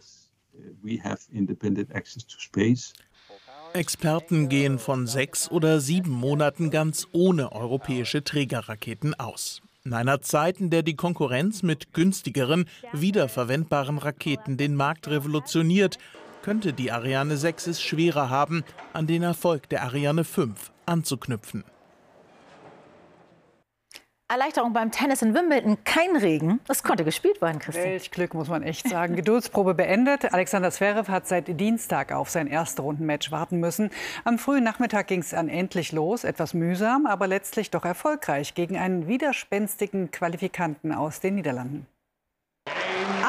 Experten 3.73 4.49
gehen 4.49 4.79
von 4.79 5.07
sechs 5.07 5.49
oder 5.49 5.79
sieben 5.79 6.11
Monaten 6.11 6.71
ganz 6.71 7.07
ohne 7.13 7.51
europäische 7.53 8.23
Trägerraketen 8.23 9.13
aus. 9.13 9.61
In 9.83 9.93
einer 9.93 10.21
Zeit, 10.21 10.59
in 10.59 10.69
der 10.69 10.83
die 10.83 10.95
Konkurrenz 10.95 11.63
mit 11.63 11.91
günstigeren, 11.91 12.65
wiederverwendbaren 12.93 13.97
Raketen 13.97 14.55
den 14.55 14.75
Markt 14.75 15.07
revolutioniert, 15.07 15.97
könnte 16.43 16.71
die 16.71 16.91
Ariane 16.91 17.35
6 17.35 17.65
es 17.65 17.81
schwerer 17.81 18.29
haben, 18.29 18.63
an 18.93 19.07
den 19.07 19.23
Erfolg 19.23 19.69
der 19.69 19.81
Ariane 19.81 20.23
5 20.23 20.71
anzuknüpfen. 20.85 21.63
Erleichterung 24.31 24.71
beim 24.71 24.91
Tennis 24.91 25.21
in 25.21 25.33
Wimbledon. 25.33 25.77
Kein 25.83 26.15
Regen. 26.15 26.61
Es 26.69 26.83
konnte 26.83 27.03
gespielt 27.03 27.41
werden, 27.41 27.59
Christian. 27.59 27.85
Welch 27.85 28.11
Glück, 28.11 28.33
muss 28.33 28.47
man 28.47 28.63
echt 28.63 28.87
sagen. 28.87 29.17
Geduldsprobe 29.17 29.73
beendet. 29.73 30.33
Alexander 30.33 30.71
Zverev 30.71 31.11
hat 31.11 31.27
seit 31.27 31.59
Dienstag 31.59 32.13
auf 32.13 32.29
sein 32.29 32.47
Erstrundenmatch 32.47 33.29
warten 33.31 33.59
müssen. 33.59 33.89
Am 34.23 34.39
frühen 34.39 34.63
Nachmittag 34.63 35.07
ging 35.07 35.19
es 35.19 35.31
dann 35.31 35.49
endlich 35.49 35.91
los. 35.91 36.23
Etwas 36.23 36.53
mühsam, 36.53 37.07
aber 37.07 37.27
letztlich 37.27 37.71
doch 37.71 37.83
erfolgreich 37.83 38.55
gegen 38.55 38.77
einen 38.77 39.05
widerspenstigen 39.05 40.11
Qualifikanten 40.11 40.93
aus 40.93 41.19
den 41.19 41.35
Niederlanden. 41.35 41.85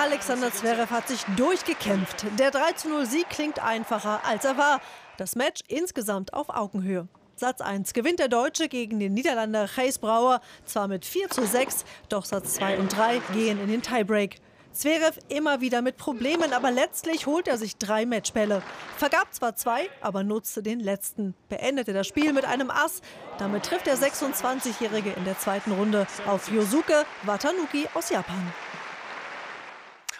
Alexander 0.00 0.52
Zverev 0.52 0.94
hat 0.94 1.08
sich 1.08 1.24
durchgekämpft. 1.36 2.26
Der 2.38 2.52
3-0-Sieg 2.52 3.28
klingt 3.28 3.58
einfacher, 3.58 4.20
als 4.24 4.44
er 4.44 4.56
war. 4.56 4.80
Das 5.16 5.34
Match 5.34 5.62
insgesamt 5.66 6.32
auf 6.32 6.48
Augenhöhe. 6.48 7.08
Satz 7.36 7.60
1 7.60 7.92
gewinnt 7.92 8.18
der 8.18 8.28
Deutsche 8.28 8.68
gegen 8.68 9.00
den 9.00 9.14
Niederländer 9.14 9.68
Gijs 9.74 9.98
Brouwer, 9.98 10.40
zwar 10.64 10.88
mit 10.88 11.04
4 11.04 11.30
zu 11.30 11.46
6, 11.46 11.84
doch 12.08 12.24
Satz 12.24 12.54
2 12.54 12.78
und 12.78 12.96
3 12.96 13.20
gehen 13.34 13.60
in 13.60 13.68
den 13.68 13.82
Tiebreak. 13.82 14.40
Zverev 14.72 15.18
immer 15.28 15.60
wieder 15.60 15.82
mit 15.82 15.98
Problemen, 15.98 16.54
aber 16.54 16.70
letztlich 16.70 17.26
holt 17.26 17.46
er 17.46 17.58
sich 17.58 17.76
drei 17.76 18.06
Matchbälle. 18.06 18.62
Vergab 18.96 19.34
zwar 19.34 19.54
zwei, 19.54 19.90
aber 20.00 20.24
nutzte 20.24 20.62
den 20.62 20.80
letzten. 20.80 21.34
Beendete 21.50 21.92
das 21.92 22.06
Spiel 22.06 22.32
mit 22.32 22.46
einem 22.46 22.70
Ass. 22.70 23.02
Damit 23.38 23.64
trifft 23.64 23.86
der 23.86 23.98
26-Jährige 23.98 25.10
in 25.10 25.24
der 25.24 25.38
zweiten 25.38 25.72
Runde 25.72 26.06
auf 26.26 26.50
Yosuke 26.50 27.04
Watanuki 27.24 27.86
aus 27.92 28.08
Japan. 28.08 28.52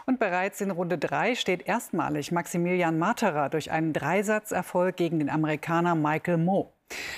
Und 0.07 0.19
bereits 0.19 0.61
in 0.61 0.71
Runde 0.71 0.99
3 0.99 1.35
steht 1.35 1.67
erstmalig 1.67 2.33
Maximilian 2.33 2.99
Materer 2.99 3.49
durch 3.49 3.71
einen 3.71 3.93
Dreisatzerfolg 3.93 4.97
gegen 4.97 5.19
den 5.19 5.31
Amerikaner 5.31 5.95
Michael 5.95 6.39
Moe. 6.39 6.69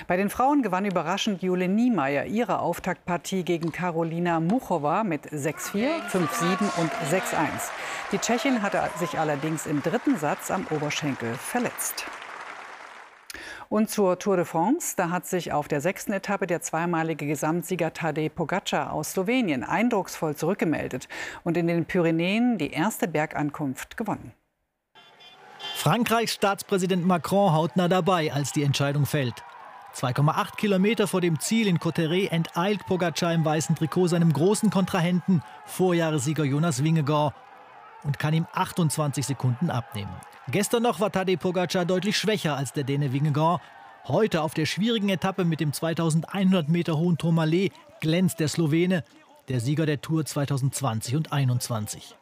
Bei 0.07 0.17
den 0.17 0.31
Frauen 0.31 0.63
gewann 0.63 0.85
überraschend 0.85 1.43
Jule 1.43 1.69
Niemeyer 1.69 2.27
ihre 2.27 2.61
Auftaktpartie 2.61 3.43
gegen 3.45 3.73
Karolina 3.73 4.39
Muchova 4.41 5.03
mit 5.03 5.27
6-4, 5.27 5.89
5-7 6.11 6.81
und 6.81 6.93
6-1. 7.11 7.23
Die 8.13 8.19
Tschechin 8.19 8.63
hatte 8.63 8.83
sich 8.99 9.19
allerdings 9.19 9.67
im 9.67 9.83
dritten 9.83 10.17
Satz 10.17 10.51
am 10.51 10.67
Oberschenkel 10.71 11.35
verletzt. 11.35 12.07
Und 13.75 13.91
zur 13.91 14.21
Tour 14.21 14.37
de 14.37 14.45
France, 14.45 14.95
da 14.97 15.11
hat 15.11 15.27
sich 15.27 15.53
auf 15.53 15.67
der 15.67 15.81
sechsten 15.81 16.13
Etappe 16.13 16.47
der 16.47 16.63
zweimalige 16.63 17.27
Gesamtsieger 17.27 17.93
Tadej 17.93 18.29
Pogacar 18.29 18.93
aus 18.93 19.11
Slowenien 19.11 19.65
eindrucksvoll 19.65 20.37
zurückgemeldet 20.37 21.09
und 21.43 21.57
in 21.57 21.67
den 21.67 21.85
Pyrenäen 21.85 22.57
die 22.57 22.71
erste 22.71 23.09
Bergankunft 23.09 23.97
gewonnen. 23.97 24.33
Frankreichs 25.75 26.35
Staatspräsident 26.35 27.05
Macron 27.05 27.53
hautnah 27.53 27.89
dabei, 27.89 28.33
als 28.33 28.53
die 28.53 28.63
Entscheidung 28.63 29.07
fällt. 29.07 29.43
2,8 29.97 30.55
Kilometer 30.55 31.09
vor 31.09 31.21
dem 31.21 31.41
Ziel 31.41 31.67
in 31.67 31.81
Cotteret 31.81 32.31
enteilt 32.31 32.87
Pogacar 32.87 33.35
im 33.35 33.45
weißen 33.45 33.75
Trikot 33.75 34.07
seinem 34.07 34.33
großen 34.33 34.71
Kontrahenten, 34.71 35.43
Vorjahressieger 35.67 36.45
Jonas 36.45 36.85
Wingegaard, 36.85 37.35
und 38.05 38.19
kann 38.19 38.35
ihm 38.35 38.47
28 38.53 39.27
Sekunden 39.27 39.71
abnehmen. 39.71 40.15
Gestern 40.49 40.83
noch 40.83 41.01
war 41.01 41.11
Tadej 41.11 41.37
Pogacar 41.37 41.85
deutlich 41.85 42.19
schwächer 42.19 42.57
als 42.57 42.73
der 42.73 42.85
Däne 42.85 43.13
Wingegaard. 43.13 43.61
Heute 44.07 44.43
auf 44.43 44.53
der 44.53 44.67
schwierigen 44.67 45.09
Etappe 45.09 45.45
mit 45.45 45.61
dem 45.61 45.73
2100 45.73 46.69
Meter 46.69 46.99
hohen 46.99 47.17
Tourmalet 47.17 47.73
glänzt 48.01 48.41
der 48.41 48.49
Slowene, 48.49 49.03
der 49.49 49.61
Sieger 49.61 49.87
der 49.87 50.01
Tour 50.03 50.25
2020 50.25 51.17
und 51.17 51.29
2021. 51.29 52.15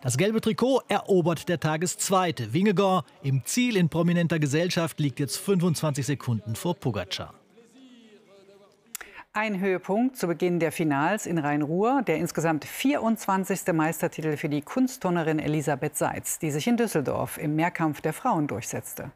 Das 0.00 0.16
gelbe 0.16 0.40
Trikot 0.40 0.82
erobert 0.86 1.48
der 1.48 1.58
Tageszweite. 1.58 2.52
Wingegaard 2.52 3.04
im 3.22 3.44
Ziel 3.44 3.76
in 3.76 3.88
prominenter 3.88 4.38
Gesellschaft 4.38 5.00
liegt 5.00 5.18
jetzt 5.18 5.38
25 5.38 6.06
Sekunden 6.06 6.54
vor 6.54 6.76
Pogacar. 6.76 7.34
Ein 9.40 9.60
Höhepunkt 9.60 10.16
zu 10.16 10.26
Beginn 10.26 10.58
der 10.58 10.72
Finals 10.72 11.24
in 11.24 11.38
Rhein-Ruhr, 11.38 12.02
der 12.04 12.16
insgesamt 12.16 12.64
24. 12.64 13.72
Meistertitel 13.72 14.36
für 14.36 14.48
die 14.48 14.62
Kunstturnerin 14.62 15.38
Elisabeth 15.38 15.96
Seitz, 15.96 16.40
die 16.40 16.50
sich 16.50 16.66
in 16.66 16.76
Düsseldorf 16.76 17.38
im 17.38 17.54
Mehrkampf 17.54 18.00
der 18.00 18.12
Frauen 18.12 18.48
durchsetzte. 18.48 19.12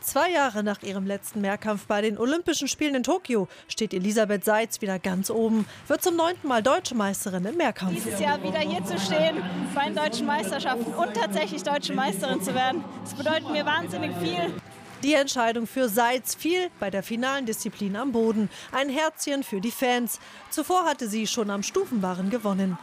Zwei 0.00 0.30
Jahre 0.30 0.62
nach 0.62 0.82
ihrem 0.82 1.04
letzten 1.04 1.42
Mehrkampf 1.42 1.84
bei 1.86 2.00
den 2.00 2.16
Olympischen 2.16 2.68
Spielen 2.68 2.94
in 2.94 3.02
Tokio 3.02 3.48
steht 3.68 3.92
Elisabeth 3.92 4.46
Seitz 4.46 4.80
wieder 4.80 4.98
ganz 4.98 5.28
oben, 5.28 5.66
wird 5.88 6.00
zum 6.00 6.16
neunten 6.16 6.48
Mal 6.48 6.62
deutsche 6.62 6.94
Meisterin 6.94 7.44
im 7.44 7.58
Mehrkampf. 7.58 8.02
Dieses 8.02 8.18
Jahr 8.18 8.42
wieder 8.42 8.60
hier 8.60 8.82
zu 8.82 8.98
stehen 8.98 9.42
bei 9.74 9.84
den 9.84 9.94
deutschen 9.94 10.26
Meisterschaften 10.26 10.90
und 10.94 11.12
tatsächlich 11.12 11.62
deutsche 11.62 11.92
Meisterin 11.92 12.40
zu 12.40 12.54
werden, 12.54 12.82
das 13.02 13.12
bedeutet 13.12 13.50
mir 13.50 13.66
wahnsinnig 13.66 14.16
viel. 14.22 14.54
Die 15.04 15.14
Entscheidung 15.14 15.68
für 15.68 15.88
Seitz 15.88 16.34
fiel 16.34 16.70
bei 16.80 16.90
der 16.90 17.04
finalen 17.04 17.46
Disziplin 17.46 17.94
am 17.94 18.10
Boden. 18.10 18.50
Ein 18.72 18.88
Herzchen 18.88 19.44
für 19.44 19.60
die 19.60 19.70
Fans. 19.70 20.18
Zuvor 20.50 20.86
hatte 20.86 21.08
sie 21.08 21.28
schon 21.28 21.50
am 21.50 21.62
Stufenbarren 21.62 22.30
gewonnen. 22.30 22.76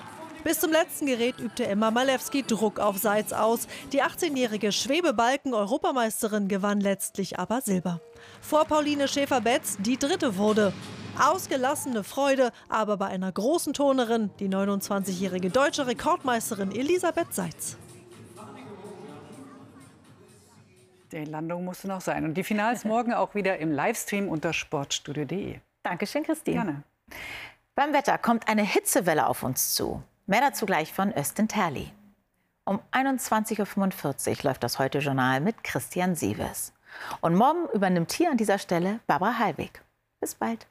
Bis 0.45 0.61
zum 0.61 0.71
letzten 0.71 1.07
Gerät 1.07 1.39
übte 1.39 1.65
Emma 1.67 1.91
Malewski 1.91 2.43
Druck 2.43 2.79
auf 2.79 2.99
Seitz 2.99 3.33
aus. 3.33 3.67
Die 3.91 4.01
18-jährige 4.01 4.71
Schwebebalken-Europameisterin 4.71 6.47
gewann 6.47 6.79
letztlich 6.79 7.37
aber 7.37 7.59
Silber. 7.61 7.99
Vor 8.41 8.63
Pauline 8.63 9.09
Schäfer-Betz, 9.09 9.77
die 9.79 9.97
dritte 9.97 10.37
wurde. 10.37 10.71
Ausgelassene 11.19 12.03
Freude, 12.03 12.51
aber 12.69 12.95
bei 12.95 13.07
einer 13.07 13.31
großen 13.31 13.73
Turnerin, 13.73 14.29
die 14.39 14.47
29-jährige 14.47 15.49
deutsche 15.49 15.87
Rekordmeisterin 15.87 16.71
Elisabeth 16.71 17.33
Seitz. 17.33 17.75
Die 21.15 21.23
Landung 21.23 21.63
musste 21.63 21.87
noch 21.87 22.01
sein. 22.01 22.25
Und 22.25 22.33
die 22.33 22.43
Finals 22.43 22.83
morgen 22.85 23.13
auch 23.13 23.35
wieder 23.35 23.57
im 23.59 23.71
Livestream 23.71 24.27
unter 24.27 24.51
sportstudio.de. 24.51 25.59
Dankeschön, 25.81 26.23
Christine. 26.23 26.57
Gerne. 26.57 26.83
Beim 27.73 27.93
Wetter 27.93 28.17
kommt 28.17 28.49
eine 28.49 28.63
Hitzewelle 28.63 29.27
auf 29.27 29.41
uns 29.41 29.75
zu. 29.75 30.03
Mehr 30.27 30.41
dazu 30.41 30.65
gleich 30.65 30.91
von 30.91 31.13
Östen 31.13 31.47
Terli. 31.47 31.91
Um 32.65 32.81
21.45 32.91 34.29
Uhr 34.29 34.35
läuft 34.43 34.63
das 34.63 34.77
Heute-Journal 34.77 35.39
mit 35.39 35.63
Christian 35.63 36.15
Sieves. 36.15 36.73
Und 37.21 37.35
morgen 37.35 37.69
übernimmt 37.73 38.11
hier 38.11 38.31
an 38.31 38.37
dieser 38.37 38.57
Stelle 38.57 38.99
Barbara 39.07 39.39
Hallweg. 39.39 39.81
Bis 40.19 40.35
bald. 40.35 40.67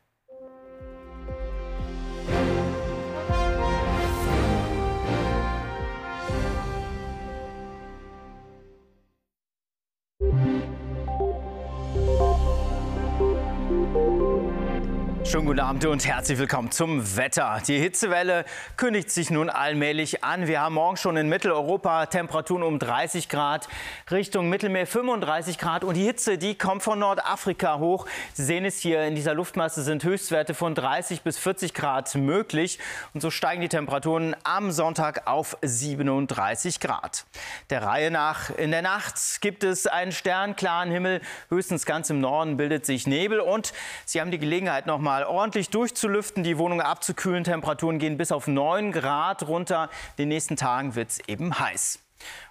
Schönen 15.34 15.46
guten 15.46 15.58
Abend 15.58 15.84
und 15.84 16.06
herzlich 16.06 16.38
willkommen 16.38 16.70
zum 16.70 17.16
Wetter. 17.16 17.60
Die 17.66 17.76
Hitzewelle 17.76 18.44
kündigt 18.76 19.10
sich 19.10 19.30
nun 19.30 19.50
allmählich 19.50 20.22
an. 20.22 20.46
Wir 20.46 20.60
haben 20.60 20.76
morgen 20.76 20.96
schon 20.96 21.16
in 21.16 21.28
Mitteleuropa 21.28 22.06
Temperaturen 22.06 22.62
um 22.62 22.78
30 22.78 23.28
Grad, 23.28 23.66
Richtung 24.12 24.48
Mittelmeer 24.48 24.86
35 24.86 25.58
Grad. 25.58 25.82
Und 25.82 25.96
die 25.96 26.04
Hitze, 26.04 26.38
die 26.38 26.56
kommt 26.56 26.84
von 26.84 27.00
Nordafrika 27.00 27.80
hoch. 27.80 28.06
Sie 28.32 28.44
sehen 28.44 28.64
es 28.64 28.78
hier, 28.78 29.02
in 29.06 29.16
dieser 29.16 29.34
Luftmasse 29.34 29.82
sind 29.82 30.04
Höchstwerte 30.04 30.54
von 30.54 30.76
30 30.76 31.22
bis 31.22 31.36
40 31.36 31.74
Grad 31.74 32.14
möglich. 32.14 32.78
Und 33.12 33.20
so 33.20 33.32
steigen 33.32 33.60
die 33.60 33.68
Temperaturen 33.68 34.36
am 34.44 34.70
Sonntag 34.70 35.26
auf 35.26 35.56
37 35.62 36.78
Grad. 36.78 37.24
Der 37.70 37.82
Reihe 37.82 38.12
nach, 38.12 38.50
in 38.50 38.70
der 38.70 38.82
Nacht 38.82 39.16
gibt 39.40 39.64
es 39.64 39.88
einen 39.88 40.12
sternklaren 40.12 40.92
Himmel. 40.92 41.20
Höchstens 41.48 41.86
ganz 41.86 42.08
im 42.08 42.20
Norden 42.20 42.56
bildet 42.56 42.86
sich 42.86 43.08
Nebel. 43.08 43.40
Und 43.40 43.72
Sie 44.04 44.20
haben 44.20 44.30
die 44.30 44.38
Gelegenheit, 44.38 44.86
noch 44.86 45.00
ordentlich 45.24 45.70
durchzulüften, 45.70 46.44
die 46.44 46.58
Wohnung 46.58 46.80
abzukühlen. 46.80 47.44
Temperaturen 47.44 47.98
gehen 47.98 48.16
bis 48.16 48.32
auf 48.32 48.46
9 48.46 48.92
Grad 48.92 49.46
runter. 49.48 49.90
In 50.16 50.24
den 50.24 50.28
nächsten 50.28 50.56
Tagen 50.56 50.94
wird 50.94 51.10
es 51.10 51.28
eben 51.28 51.58
heiß. 51.58 52.03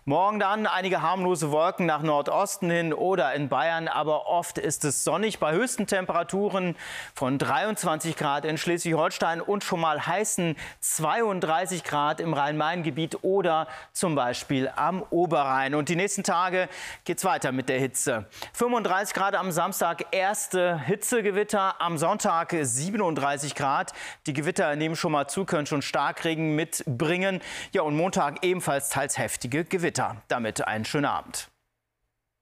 Morgen 0.05 0.37
dann 0.37 0.67
einige 0.67 1.01
harmlose 1.01 1.51
Wolken 1.51 1.85
nach 1.85 2.01
Nordosten 2.01 2.69
hin 2.69 2.93
oder 2.93 3.33
in 3.33 3.47
Bayern, 3.47 3.87
aber 3.87 4.27
oft 4.27 4.57
ist 4.57 4.83
es 4.83 5.05
sonnig 5.05 5.39
bei 5.39 5.53
höchsten 5.53 5.87
Temperaturen 5.87 6.75
von 7.15 7.37
23 7.37 8.17
Grad 8.17 8.43
in 8.43 8.57
Schleswig-Holstein 8.57 9.39
und 9.39 9.63
schon 9.63 9.79
mal 9.79 10.05
heißen 10.05 10.57
32 10.81 11.85
Grad 11.85 12.19
im 12.19 12.33
Rhein-Main-Gebiet 12.33 13.23
oder 13.23 13.67
zum 13.93 14.15
Beispiel 14.15 14.69
am 14.75 15.03
Oberrhein. 15.09 15.73
Und 15.73 15.87
die 15.87 15.95
nächsten 15.95 16.23
Tage 16.23 16.67
geht 17.05 17.19
es 17.19 17.23
weiter 17.23 17.53
mit 17.53 17.69
der 17.69 17.79
Hitze. 17.79 18.25
35 18.51 19.13
Grad 19.13 19.35
am 19.35 19.51
Samstag, 19.53 20.07
erste 20.11 20.79
Hitzegewitter, 20.79 21.79
am 21.79 21.97
Sonntag 21.97 22.53
37 22.61 23.55
Grad. 23.55 23.93
Die 24.27 24.33
Gewitter 24.33 24.75
nehmen 24.75 24.97
schon 24.97 25.13
mal 25.13 25.29
zu, 25.29 25.45
können 25.45 25.65
schon 25.65 25.81
Starkregen 25.81 26.55
mitbringen. 26.55 27.41
Ja, 27.71 27.83
und 27.83 27.95
Montag 27.95 28.43
ebenfalls 28.43 28.89
teils 28.89 29.17
heftige 29.17 29.62
Gewitter. 29.69 30.23
Damit 30.27 30.65
einen 30.67 30.85
schönen 30.85 31.05
Abend. 31.05 31.52